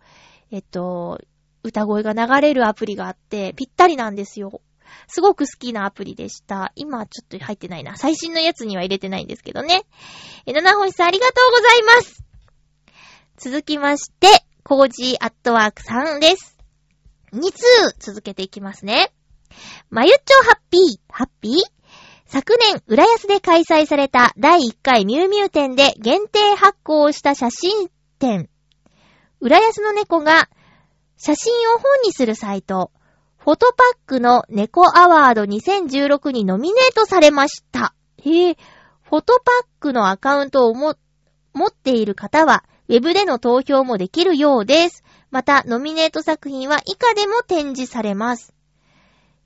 [0.53, 1.21] えっと、
[1.65, 4.61] 歌声が流れるアプリがあって、ぴったりなんですよ。
[5.07, 6.73] すごく好きなアプリでした。
[6.75, 7.97] 今ちょっと入ってないな。
[7.97, 9.83] 最新のやつには入れてないんですけどね。
[10.47, 12.25] え、七星さんありがとうございます。
[13.37, 16.57] 続きまして、コージーアットワークさんです。
[17.33, 17.65] 2通
[17.99, 19.13] 続けていきますね。
[19.91, 21.55] まゆっちょハッピー、ハッピー？
[22.27, 28.51] 昨年、浦安で開催された第1回ミューミュー展で限定発行した写真展。
[29.41, 30.51] 浦安の猫が
[31.17, 32.91] 写真を本にするサイト、
[33.49, 37.95] フォトパックの猫アワード2016にノミネートされました。
[38.19, 38.57] へえ、
[39.01, 40.97] フォトパックのアカウントをも
[41.55, 45.03] 持っている方は、ウェブでの投票もできるようです。
[45.31, 48.53] また、ノミネート作品は以下でも展示されます。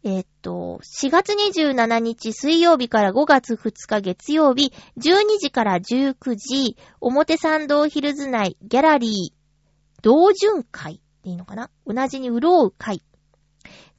[0.03, 11.71] え、っと、4月27日水曜日から5月2日月曜日、12時から19時、表参道ヒルズ内ギャラリー、同潤会でいいのかな？
[11.87, 13.01] 同じに潤う会。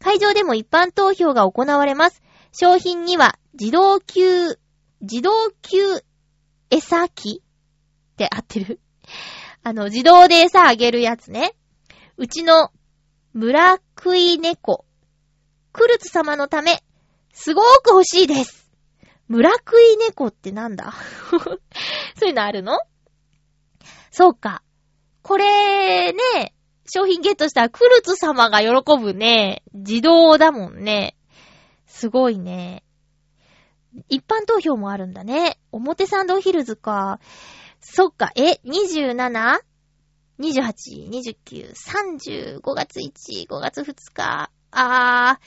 [0.04, 2.22] 会場でも一般投票が行われます。
[2.52, 4.60] 商品には自動給、
[5.02, 5.78] 自動給
[6.70, 8.82] 餌機って合ってる？
[9.64, 11.56] あの、自動で餌あげるやつね。
[12.18, 12.72] うちの
[13.34, 14.86] 村食い猫、
[15.72, 16.84] クルツ様のため、
[17.32, 18.70] すごーく欲しいです。
[19.30, 20.94] 村食い猫ってなんだ？
[22.20, 22.78] そういうのあるの？
[24.12, 24.62] そうか。
[25.22, 26.53] これね、
[26.86, 28.70] 商品ゲットしたらクルツ様が喜
[29.00, 29.64] ぶね。
[29.74, 31.16] 自動だもんね。
[31.88, 32.84] すごいね。
[34.10, 35.60] 一般投票もあるんだね。
[35.72, 37.20] 表参道ヒルズか。
[37.80, 39.30] そっか、え、27?28、
[40.40, 44.50] 29、30、5月1、5月2日？
[44.72, 45.46] あー、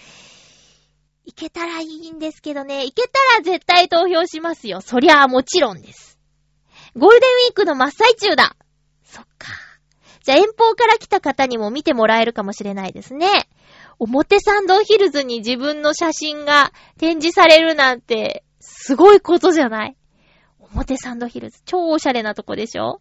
[1.25, 2.85] いけたらいいんですけどね。
[2.85, 4.81] いけたら絶対投票しますよ。
[4.81, 6.19] そりゃあもちろんです。
[6.95, 8.57] ゴールデンウィークの真っ最中だ。
[9.05, 9.66] そっか。
[10.27, 13.49] じゃあ遠方から来た方にも見てもらえるかもしれないですね。
[14.01, 19.97] 表参道ヒルズに自分の写真が展示されるなんて、すごいことじゃない
[20.59, 21.63] 表参道ヒルズ。
[21.65, 23.01] 超オシャレなとこでしょ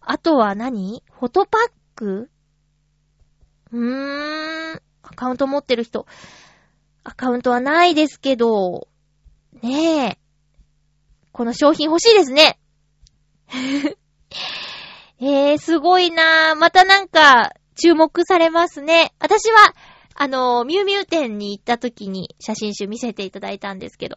[0.00, 1.02] あとは何？
[1.12, 2.30] フォトパック？
[3.72, 4.82] うーん。
[5.02, 6.06] アカウント持ってる人。
[7.04, 8.88] アカウントはないですけど、
[9.62, 10.18] ねえ。
[11.32, 12.58] この商品欲しいですね。
[15.22, 16.54] えー、すごいなぁ。
[16.54, 19.12] またなんか、注目されますね。
[19.18, 19.74] 私は、
[20.14, 24.16] あの、ミュウミュウ店に行った時に写真集見せていただいたんですけど。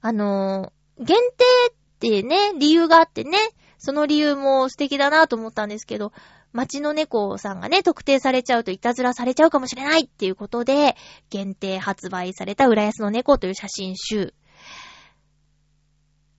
[0.00, 3.36] あの、限定ってね、理由があってね、
[3.76, 6.12] その理由も素敵だなと思ったんですけど、
[6.52, 10.96] 街の猫さんがね、特定されちゃうといたずらされちゃうかもしれないっていうことで、
[11.28, 14.32] 限定発売された浦安の猫という写真集。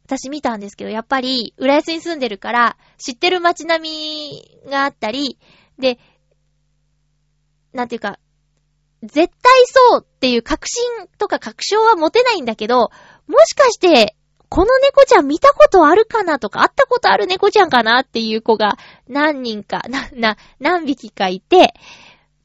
[0.08, 3.90] 私見たんですけど、やっぱり、浦安に住んでるから、知ってる街並
[4.64, 5.38] みがあったり、
[5.78, 6.00] で、
[7.74, 8.18] なんていうか、
[9.04, 9.30] 絶対
[9.66, 12.90] そうっていう確信とか確証は持てないんだけど、
[13.28, 14.16] もしかして、
[14.48, 18.78] この猫ちゃん見たことあるかなとか、会ったことある猫ちゃんかなっていう子が
[19.10, 21.74] 何人か、な、な、何匹かいて、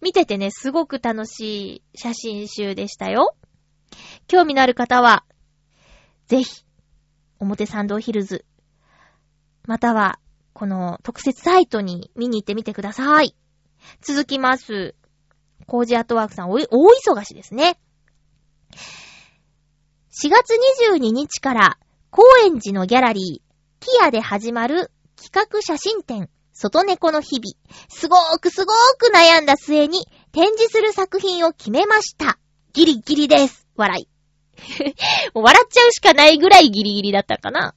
[0.00, 3.36] 見ててね、すごく楽しい写真集でしたよ。
[4.26, 5.24] 興味のある方は、
[6.26, 6.64] ぜひ、
[7.42, 8.44] 表参道ヒルズ、
[9.66, 10.18] または、
[10.52, 13.34] この特設サイトに見に行ってみてください。
[14.00, 14.94] 続きます。
[15.66, 17.78] コージアットワークさん、大忙しですね。
[18.72, 20.52] 4月
[20.92, 21.78] 22日から
[22.10, 27.54] 高円寺のギャラリー、ティアで始まる企画写真展、外猫の日々。
[27.88, 32.38] すごーくすごーく悩んだ末に展示する作品を決めました。
[32.72, 33.66] ギリギリです。
[33.74, 34.11] 笑い。
[35.34, 37.74] 笑っちゃうしかないぐらいギリギリだったかな。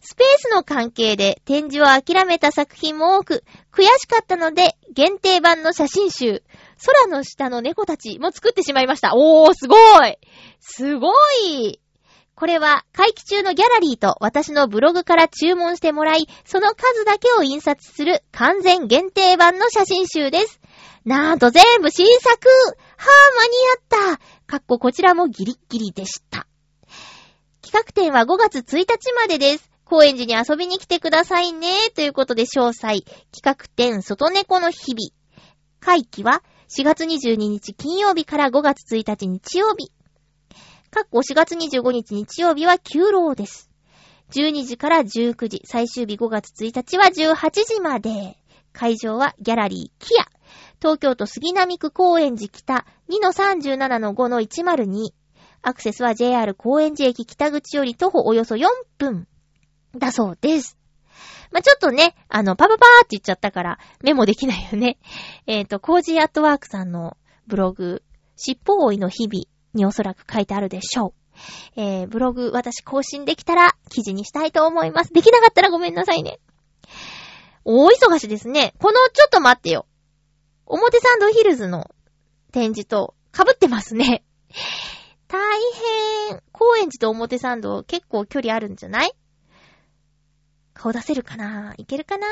[0.00, 6.42] スペースの関係で展示を諦めた作品も多く、悔しかったので、限定版の写真集、
[6.84, 9.12] 空の下の猫たちも作ってしまいました。
[9.14, 10.18] おー、すごい
[10.58, 11.12] すご
[11.44, 11.80] い
[12.40, 20.58] これは、会期中のギャラリーと私のブログから注文してもらい、その数だけを印刷する完全限定版の写真集です。
[21.04, 23.06] なんと全部新作はぁ、
[23.90, 26.48] 間に合ったかっここちらもギリッギリでした。
[27.62, 29.70] 企画展は5月1日までです。
[29.84, 31.68] 高円寺に遊びに来てくださいね。
[31.94, 35.12] ということで、詳細、企画展、外猫の日々。
[35.78, 39.92] 会期は4月22日金曜日から5月1日日曜日。
[40.90, 43.70] かっこ4月25日日曜日は休労です。
[44.32, 48.36] 12時から19時、最終日5月1日は18時まで。
[48.72, 50.39] 会場はギャラリーキア。
[50.80, 55.10] 東京都杉並区高円寺北2-37-5-102。
[55.62, 58.66] アクセスは JR 高円寺駅北口より徒歩およそ4
[58.96, 59.28] 分。
[59.94, 60.78] だそうです。
[61.50, 64.98] まあ、ちょっとね、あの、パパパーって言っちゃったからメモできないよね。
[65.46, 68.02] えっ、と、コージーアットワークさんのブログ、
[68.36, 71.12] 尻尾追いの日々におそらく書いてあるでしょう。
[71.76, 75.12] えー、ブログ私更新できたら記事にしたいと思います。
[75.12, 76.38] できなかったらごめんなさいね。
[77.64, 78.74] 大忙しですね。
[78.78, 79.86] この、ちょっと待ってよ。
[80.72, 81.90] 表参道ヒルズの
[82.52, 84.24] 展示と被ってますね。
[85.28, 85.40] 大
[86.30, 86.42] 変。
[86.52, 89.12] 高円寺と表参道結構距離あるんじゃない？
[90.74, 91.74] 顔出せるかな？
[91.76, 92.26] いけるかな？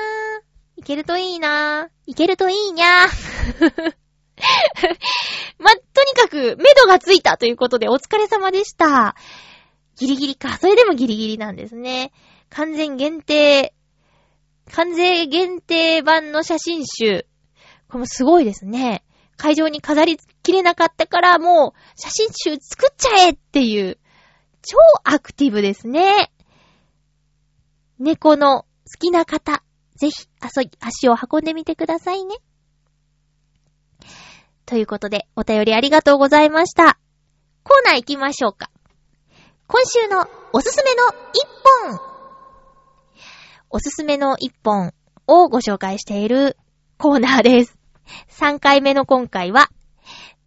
[0.76, 1.90] いけるといいな？
[2.06, 3.06] いけるといいにゃ？
[3.06, 3.94] ー。
[5.58, 9.16] ま、とにかく、目処がついたということでお疲れ様でした。
[9.96, 10.58] ギリギリか。
[10.58, 12.12] それでもギリギリなんですね。
[12.50, 13.74] 完全限定、
[14.72, 17.26] 完全限定版の写真集。
[17.88, 19.04] これもすごいですね。
[19.36, 23.98] 会場に飾りきれなかったから、もう、写真集作っちゃえっていう、
[24.62, 26.32] 超アクティブですね。
[27.98, 28.66] 猫の好
[28.98, 29.62] きな方、
[29.96, 32.36] ぜひ、足足を運んでみてくださいね。
[34.66, 36.98] ということで、お便りありがとうございました。
[37.62, 38.70] コーナー行きましょうか。
[39.66, 41.46] 今週のおすすめの一
[41.90, 42.00] 本
[43.70, 44.94] おすすめの一本
[45.26, 46.56] をご紹介している
[46.96, 47.77] コーナーです。
[48.30, 49.70] 3回目の今回は、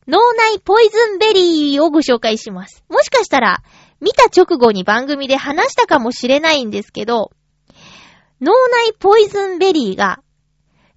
[0.07, 2.83] 脳内ポイズンベリーをご紹介します。
[2.89, 3.63] もしかしたら、
[3.99, 7.31] 見た直後に番組で話したかもしれないんですけど、
[8.41, 10.21] 脳内ポイズンベリーが、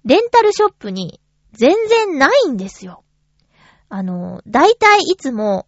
[0.03, 1.21] レンタルショップに
[1.53, 3.03] 全然ないんですよ。
[3.89, 5.67] あの、だいたいいつも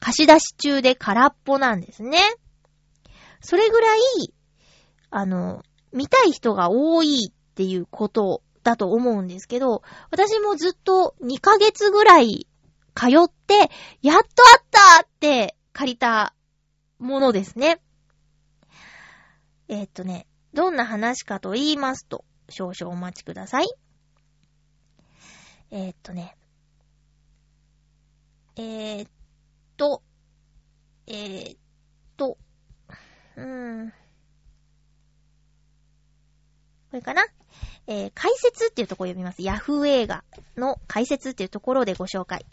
[0.00, 2.18] 貸し出し中で空っぽなんですね。
[3.40, 4.00] それぐらい、
[5.10, 5.62] あの、
[5.92, 12.46] 見たい人が多いっていうことだと思うんですけど、私もずっと2ヶ月ぐらい
[12.94, 13.70] 通って、
[14.02, 16.34] やっとあったって借りた
[16.98, 17.80] ものですね。
[19.68, 23.68] えーっとね、どんな話かと言いますと、少々お待ちください。
[25.70, 26.36] えーっとね、
[28.56, 29.10] えーっ
[29.76, 30.02] と、
[31.06, 31.58] えーっ
[32.16, 32.36] と、
[33.36, 33.90] うーん。
[33.90, 33.94] こ
[36.92, 37.22] れかな？
[37.86, 39.42] えー、解説っていうところ読みます。
[39.42, 40.24] ヤフー映画
[40.56, 42.46] の解説っていうところでご紹介。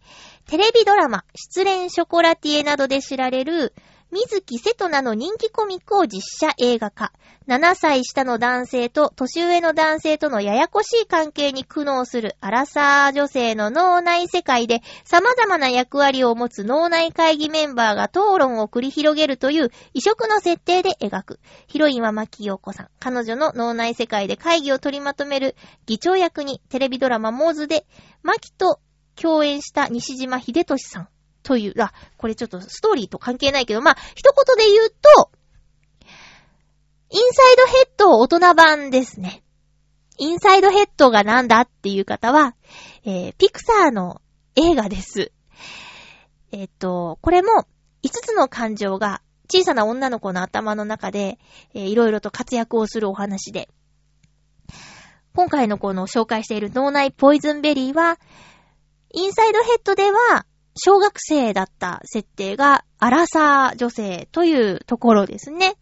[0.47, 3.73] テレビドラマ、失恋ショコラティエなどで知られる、
[4.12, 7.14] 水木瀬戸なの人気コミックを実写映画化。
[7.47, 21.39] 7歳下の男性と年上の男性とのややこしい関係に苦悩するアラサー女性の脳内世界で様々な役割を持つ脳内会議メンバーが討論を繰り広げるという異色の設定で描く。
[21.68, 22.88] ヒロインは牧陽子さん。
[22.99, 25.55] 彼女の脳内世界で会議を取りまとめる
[25.86, 27.86] 議長役にテレビドラマモーズで
[28.24, 28.80] 牧と
[29.16, 31.10] 共演した西島秀俊さん。
[31.43, 35.31] という、あ、これちょっとストーリーと関係ないけど、まあ、一言で言うと、
[37.11, 39.43] インサイドヘッド大人版ですね。
[40.17, 42.55] インサイドヘッドがなんだっていう方は、
[43.05, 44.21] えー、ピクサーの
[44.55, 45.31] 映画です。
[46.51, 47.65] えっと、これも
[48.03, 49.21] 5つの感情が
[49.51, 51.39] 小さな女の子の頭の中で、
[51.73, 53.69] えーいろいろと活躍をするお話で、
[55.33, 58.19] 今回のこの紹介している脳内ポイズンベリーは、
[59.11, 60.45] インサイドヘッドでは
[60.80, 65.75] 小学生だった設定がアラサー女性というところですね。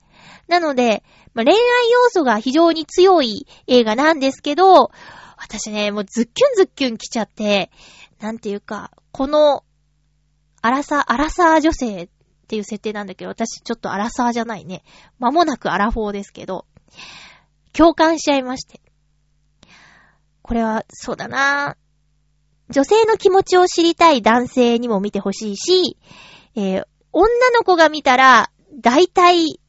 [0.48, 1.60] なので、まあ、恋愛
[1.92, 4.92] 要素が非常に強い映画なんですけど、
[5.38, 7.70] 私ね、もうズッキュンズッキュン来ちゃって、
[8.20, 9.64] なんていうか、この、
[10.62, 12.10] アラサー、アラサー女性っ
[12.48, 14.84] ていう設定なんだけど、私ちょっとアラサーじゃないね。
[15.20, 16.66] 間もなくアラフォーですけど、
[17.74, 18.82] 共感しちゃいまして。
[20.42, 21.87] これは、そうだなぁ
[22.70, 25.98] 女性の気持ちを知りたい男性にも見てほしいし、
[26.56, 26.88] えー
[27.20, 29.60] 女の子が見たら、大体、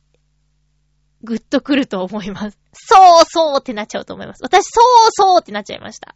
[1.23, 2.59] ぐっとくると思います。
[2.75, 4.43] そうそうってなっちゃうと思います。
[4.43, 6.15] 私、そうそうってなっちゃいました。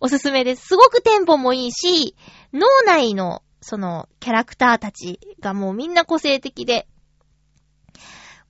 [0.00, 0.66] おすすめです。
[0.66, 2.16] すごくテンポもいいし、
[2.52, 6.88] 脳内の、その、キャラクターたちがもうみんな個性的で、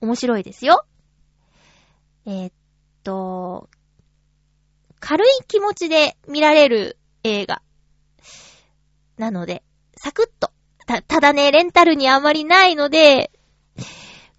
[0.01, 0.85] 面白いですよ。
[2.25, 2.53] えーっ
[3.03, 3.69] と、
[4.99, 7.61] 軽い気持ちで見られる映画。
[9.17, 9.63] なので、
[9.95, 10.51] サクッと。
[10.85, 13.31] た、ただね、レンタルにあまりないので、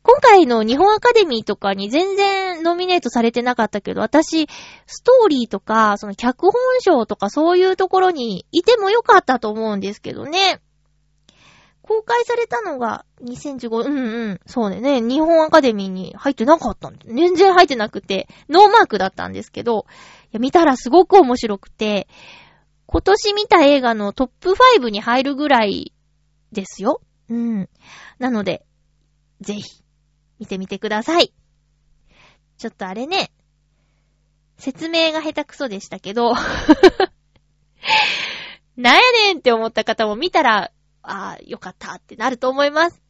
[0.03, 4.49] 今回の日本アカデミーとかに全然ノミネートされてなかったけど、私、
[4.87, 10.61] ストーリーとか、その脚本賞とかそういうところにいてもよかったと思うんですけどね。
[11.83, 17.12] 公開されたのが2015、うんうん、そうねね、日本アカデミーに入ってなかったんで。
[17.12, 19.87] 全然入ってなくて、ノーマークだったんですけど、
[20.24, 22.09] いや、見たらすごく面白くて、
[22.91, 25.93] 今年見た映画のトップ5に入るぐらい
[26.53, 27.03] ですよ。
[27.28, 27.68] うん。
[28.18, 28.64] なので、
[29.43, 29.84] ぜひ、
[30.39, 31.34] 見てみてください。
[32.57, 33.30] ちょっとあれね、
[34.57, 36.32] 説明が下手くそでしたけど
[38.74, 40.72] なんやねんって思った方も見たら、
[41.03, 43.03] ああ、よかったってなると思います。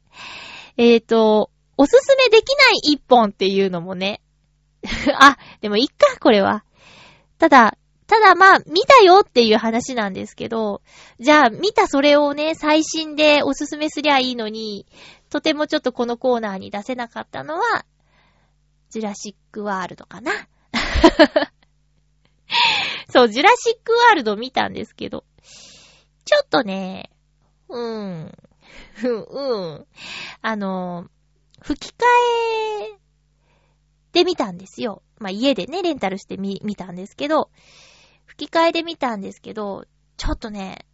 [0.76, 4.20] えっ、ー、と、おすすめできない一本っていうのもね。
[5.20, 6.64] あ、でもいっか、これは。
[7.38, 7.77] ただ、
[8.08, 10.80] ただまあ、見たよっていう話なんですけど、
[11.20, 14.86] じゃあ、見たそれをね、最新でおすすめすりゃいいのに、
[15.28, 17.84] とてもちょっとこのコーナーに出せなかったのは、
[18.88, 20.32] ジュラシックワールドかな。
[23.12, 25.24] そう、ジュラシックワールド見たんですけど、
[26.24, 27.10] ちょっとね、
[27.68, 28.32] うん。
[29.04, 29.86] うん。
[30.40, 31.10] あの、
[31.60, 32.04] 吹き替
[32.94, 32.98] え
[34.12, 35.02] で見たんですよ。
[35.18, 37.50] まあ、家でね、レンタルしてみ、見たんですけど、
[38.38, 39.84] 吹き替えで見たんですけど、
[40.16, 40.86] ちょっとね、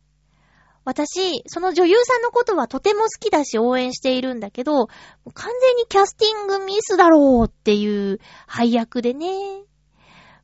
[0.86, 4.86] 私、その女優さんのことはとても好きだし応援しているんだけど、
[5.34, 9.28] 完全にキャスティングミスだろうっていう配役でね、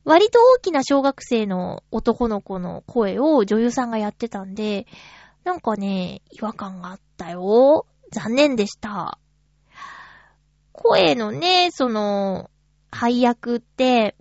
[0.03, 4.85] 割と大きな小学生の男の子の声を女優さんがやってたんで、
[5.43, 7.87] なんかね、違和感があったよ。
[8.11, 9.17] 残念でした。
[10.71, 12.51] 声のね、その、
[12.91, 14.15] 配役って、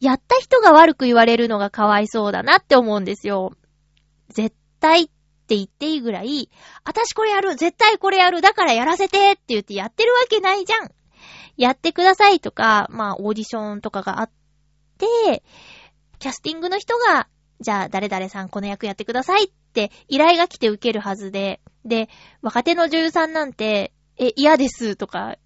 [0.00, 3.52] やった人が悪く言われるのがかわいそうだなって思うんですよ。
[4.28, 6.50] 絶対って言っていいぐらい、
[6.84, 10.90] 私これやる絶対これやるだからやらせてって言ってやってるわけないじゃん
[11.56, 14.30] やってくださいとか、まあオーディションとかがあっ
[14.98, 15.42] て、
[16.18, 17.28] キャスティングの人が
[17.60, 22.08] じゃあ誰々さんこの役やってくださいって依頼が来て受けるはずで、で、
[22.42, 25.36] 若手の女優さんなんて、え、嫌ですとか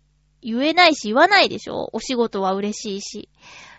[0.42, 3.28] 言えないし言わないでしょお仕事は嬉しいし。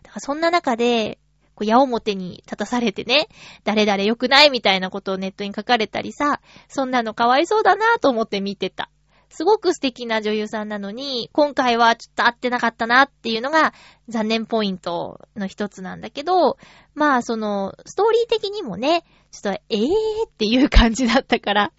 [0.03, 1.19] だからそんな中で、
[1.55, 3.27] こう、矢面に立たされてね、
[3.63, 8.89] 誰々良くないみたいなことをネットに書かれたりさ、そんなのかわいそうだなと思って見てた。
[9.33, 13.73] すごく素敵な女優さんなのに、今回はちょっと合ってなかったなっていうのが
[14.07, 16.57] 残念ポイントの一つなんだけど、
[16.93, 19.87] まあその、ストーリー的にもね、ちょっと、えー
[20.27, 21.71] っていう感じだったから、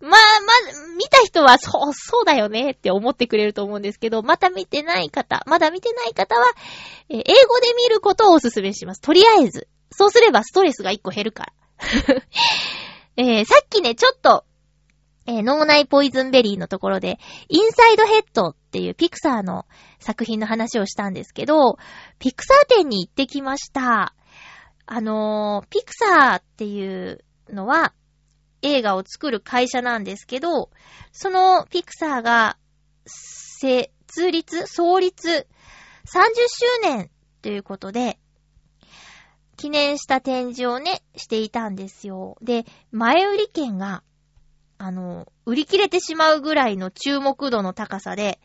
[0.00, 0.16] まあ、まあ、
[0.98, 6.44] 見た人はそう、そうだよねって思ってくれると思うんですけど、また見てない方、まだ見てない方は、
[7.08, 7.24] え、英語
[7.60, 9.00] で見ることをお勧めします。
[9.00, 9.68] とりあえず。
[9.90, 11.52] そうすればストレスが一個減るから。
[13.16, 14.44] えー、さっきね、ちょっと、
[15.30, 19.64] えー、脳内ポイズンベリーのところで、インサイドヘッドっていうピクサーの
[20.00, 21.78] 作品の話をしたんですけど、
[22.18, 24.12] ピクサー店に行ってきました。
[24.86, 27.92] あのー、ピクサーっていうのは
[28.62, 30.70] 映画を作る会社なんですけど、
[31.12, 32.56] そのピクサーが、
[33.06, 33.88] 設
[34.32, 35.44] 立、創立30
[36.48, 37.10] 周年
[37.40, 38.18] ということで、
[39.56, 42.36] 記念した展示をね、していたんですよ。
[42.42, 44.02] で、前売り券が
[44.82, 48.40] あの、売り切れてしまうぐらいの注目度の高さで、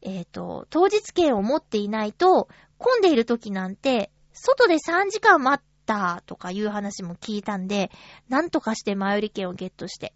[0.00, 2.48] えっ、ー、と、当日券を持っていないと、
[2.78, 7.90] 混んでいる時なんて、外で3時間待ったとかいう話も聞いたんで、
[8.28, 10.14] なんとかして前売り券をゲットして、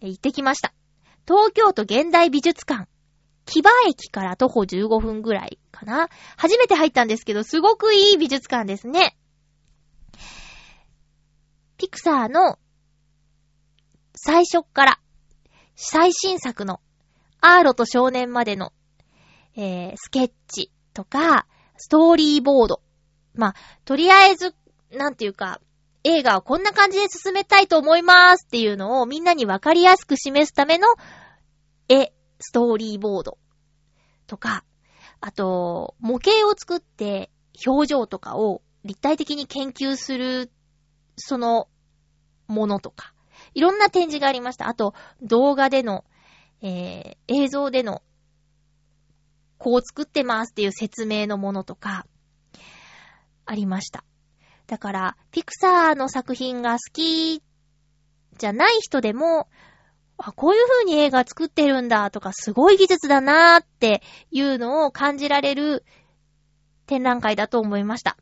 [0.00, 0.72] 行ってきました。
[1.26, 2.88] 東京都現代美術館。
[3.44, 6.08] 木場駅から徒歩15分ぐらいかな。
[6.38, 9.18] 初めて入ったんですけど、すごくいい美術館ですね。
[11.76, 12.58] ピクサーの
[14.20, 15.00] 最初から、
[15.76, 16.80] 最新作の、
[17.40, 18.72] アーロと少年までの、
[19.56, 21.46] えー、スケッチとか、
[21.76, 22.82] ストーリーボード。
[23.34, 23.54] まあ、
[23.84, 24.56] とりあえず、
[24.90, 25.60] なんていうか、
[26.02, 30.88] 映画をこんな感じで進めたいと思いますっていうのをみんなにわかりやすく示すための
[31.88, 33.38] 絵、ストーリーボード
[34.26, 34.64] とか、
[35.20, 37.30] あと、模型を作って
[37.64, 40.50] 表情とかを立体的に研究する、
[41.16, 41.68] その
[42.48, 43.14] ものとか、
[43.54, 44.68] いろんな展示がありました。
[44.68, 46.04] あと、動画での、
[46.62, 48.02] えー、映像での、
[49.58, 52.06] こう作ってますっていう説明のものとか、
[53.44, 54.04] ありました。
[54.66, 57.42] だから、ピクサーの作品が好き
[58.36, 59.48] じゃない人でも、
[60.18, 65.84] あ、こういう風に映画作ってるんだとか、すごい技術だなーっていうのを感じられる
[66.86, 68.16] 展覧会だと思いました。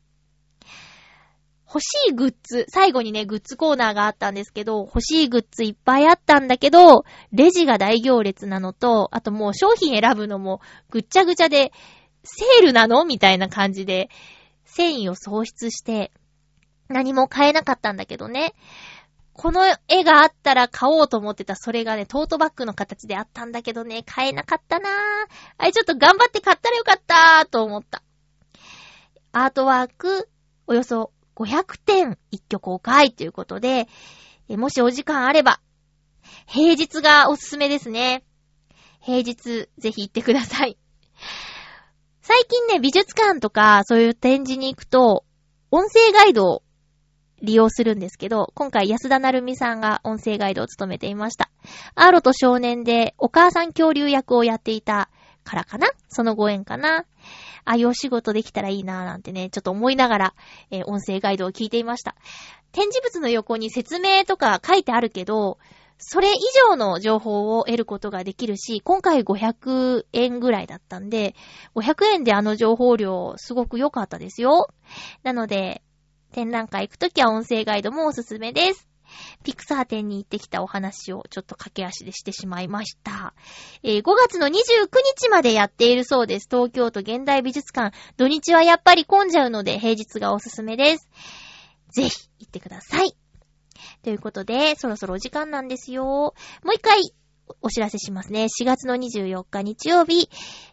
[1.67, 7.03] 欲しいグッズ、最後にね、グッズコーナーがあったんですけど、欲しいグッズいっぱいあったんだけど、
[7.33, 11.73] レジが大行列なのと、あともう商品選ぶのもぐっちゃぐちゃで、
[12.23, 14.09] セールなのみたいな感じで、
[14.63, 16.11] 繊維を喪失して、
[16.87, 18.53] 何も買えなかったんだけどね。
[19.33, 24.93] この絵があったら買おうと思ってたそれがね、トートバッグの形であったんだけどね、買えなかったなぁ。
[25.57, 28.01] あれちょっと頑張って買ったらよかったーと思った。
[29.33, 30.29] アートワーク、
[30.65, 33.87] およそ500点一挙公開ということで、
[34.49, 35.61] もしお時間あれば、
[36.47, 38.23] 平日がおすすめですね。
[39.01, 40.77] 平日、ぜひ行ってください。
[42.21, 45.23] 最近ね、美術館とかそういう展示に行くと、
[45.69, 46.63] 音声ガイドを
[47.41, 51.51] 利用するんですけど、今回安田なるみさんが音声ガイドを務めていました。
[51.93, 55.09] アーロと少年でお母さん恐竜役をやっていた
[55.43, 55.87] からかな？
[56.09, 57.05] そのご縁かな？
[57.67, 60.33] ああいうお仕事できたらいいなぁなんてね、ちょっと思いながら、
[60.71, 62.15] えー、音声ガイドを聞いていました。
[62.71, 65.57] 展示物の横に説明とか書いてあるけど、
[65.97, 66.33] それ以
[66.69, 71.35] 上の情報を得ることができるし、今回500円ぐらいだったんで、
[71.75, 74.69] 500円であの情報量すごく良かったですよ。
[75.23, 75.81] なので、
[76.31, 78.87] 展覧会行くときは音声ガイドもおすすめです。
[79.43, 83.33] ピクサー展に行ってきたお話をちょっと駆け足でしてしまいました。
[83.83, 84.51] えー、5月の29
[85.15, 86.47] 日までやっているそうです。
[86.49, 87.95] 東京都現代美術館。
[88.17, 91.09] 土日はやっぱり混んじゃうので平日がおすすめです。
[91.91, 93.15] ぜひ行ってください。
[94.03, 96.03] ということで、そろそろお時間なんですよ。
[96.05, 96.33] も
[96.71, 97.01] う一回
[97.61, 98.45] お知らせしますね。
[98.45, 100.29] 4月の24日日曜日、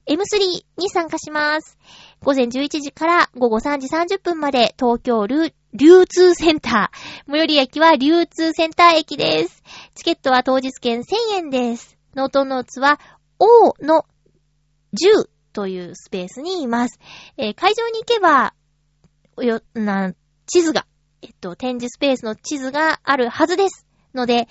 [0.06, 1.78] M3 に参加します。
[2.22, 7.30] 午前11時から午後3時30分まで東京ルー流通センター。
[7.30, 9.62] 最寄り駅は流通センター駅です。
[9.96, 11.98] チケットは当日券1000円です。
[12.14, 13.00] ノートノーツは
[13.40, 14.06] O の
[14.94, 17.00] 10というスペースにいます。
[17.36, 18.54] えー、会場に行けば、
[19.38, 20.14] よ、な、
[20.46, 20.86] 地図が、
[21.22, 23.84] えっと、展示スペースの地図があるはずです。
[24.14, 24.46] ので、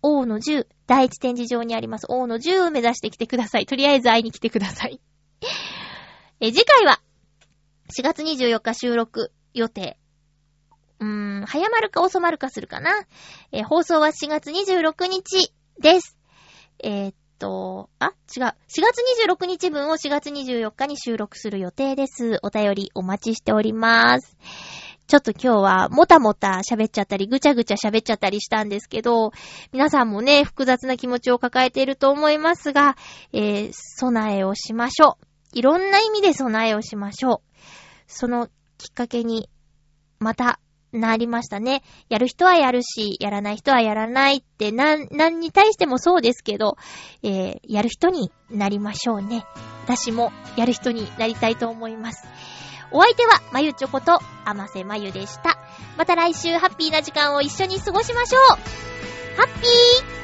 [0.00, 3.66] 王の10、第一展示場にあります王の10を目指してきてください。
[3.66, 5.02] とりあえず会いに来てください。
[6.40, 7.02] え、次回は、
[7.94, 9.98] 4月24日収録予定。
[11.02, 12.92] うーん、早まるか遅まるかするかな。
[13.50, 16.16] え、放送は4月26日です。
[16.82, 18.42] えー、っと、あ、違う。
[18.44, 22.38] 4月26日分を4月24日に収録する予定です。
[22.42, 24.36] お便りお待ちしております。
[25.08, 29.32] ちょっと今日はもたもた喋っちゃったり、ぐちゃぐちゃ喋っちゃったりしたんですけど、
[29.72, 32.96] 皆さんもね、複雑な気持ちを抱えていると思いますが、
[33.32, 35.26] えー、備えをしましょう。
[35.58, 37.58] いろんな意味で備えをしましょう。
[38.06, 38.46] その
[38.78, 39.50] きっかけに、
[40.18, 40.60] また、
[40.92, 41.82] なりましたね。
[42.08, 46.76] やる人はやるし、やらない人はやらないって、なん、なんに対してもそうですけど、
[47.22, 49.44] えー、やる人になりましょうね。
[49.84, 52.26] 私もやる人になりたいと思います。
[52.90, 55.58] お相手は、まゆちょこと、あませまゆでした。
[55.96, 58.42] また来週ハッピーな時間を一緒に過ごしましょう
[59.36, 60.21] ハッピー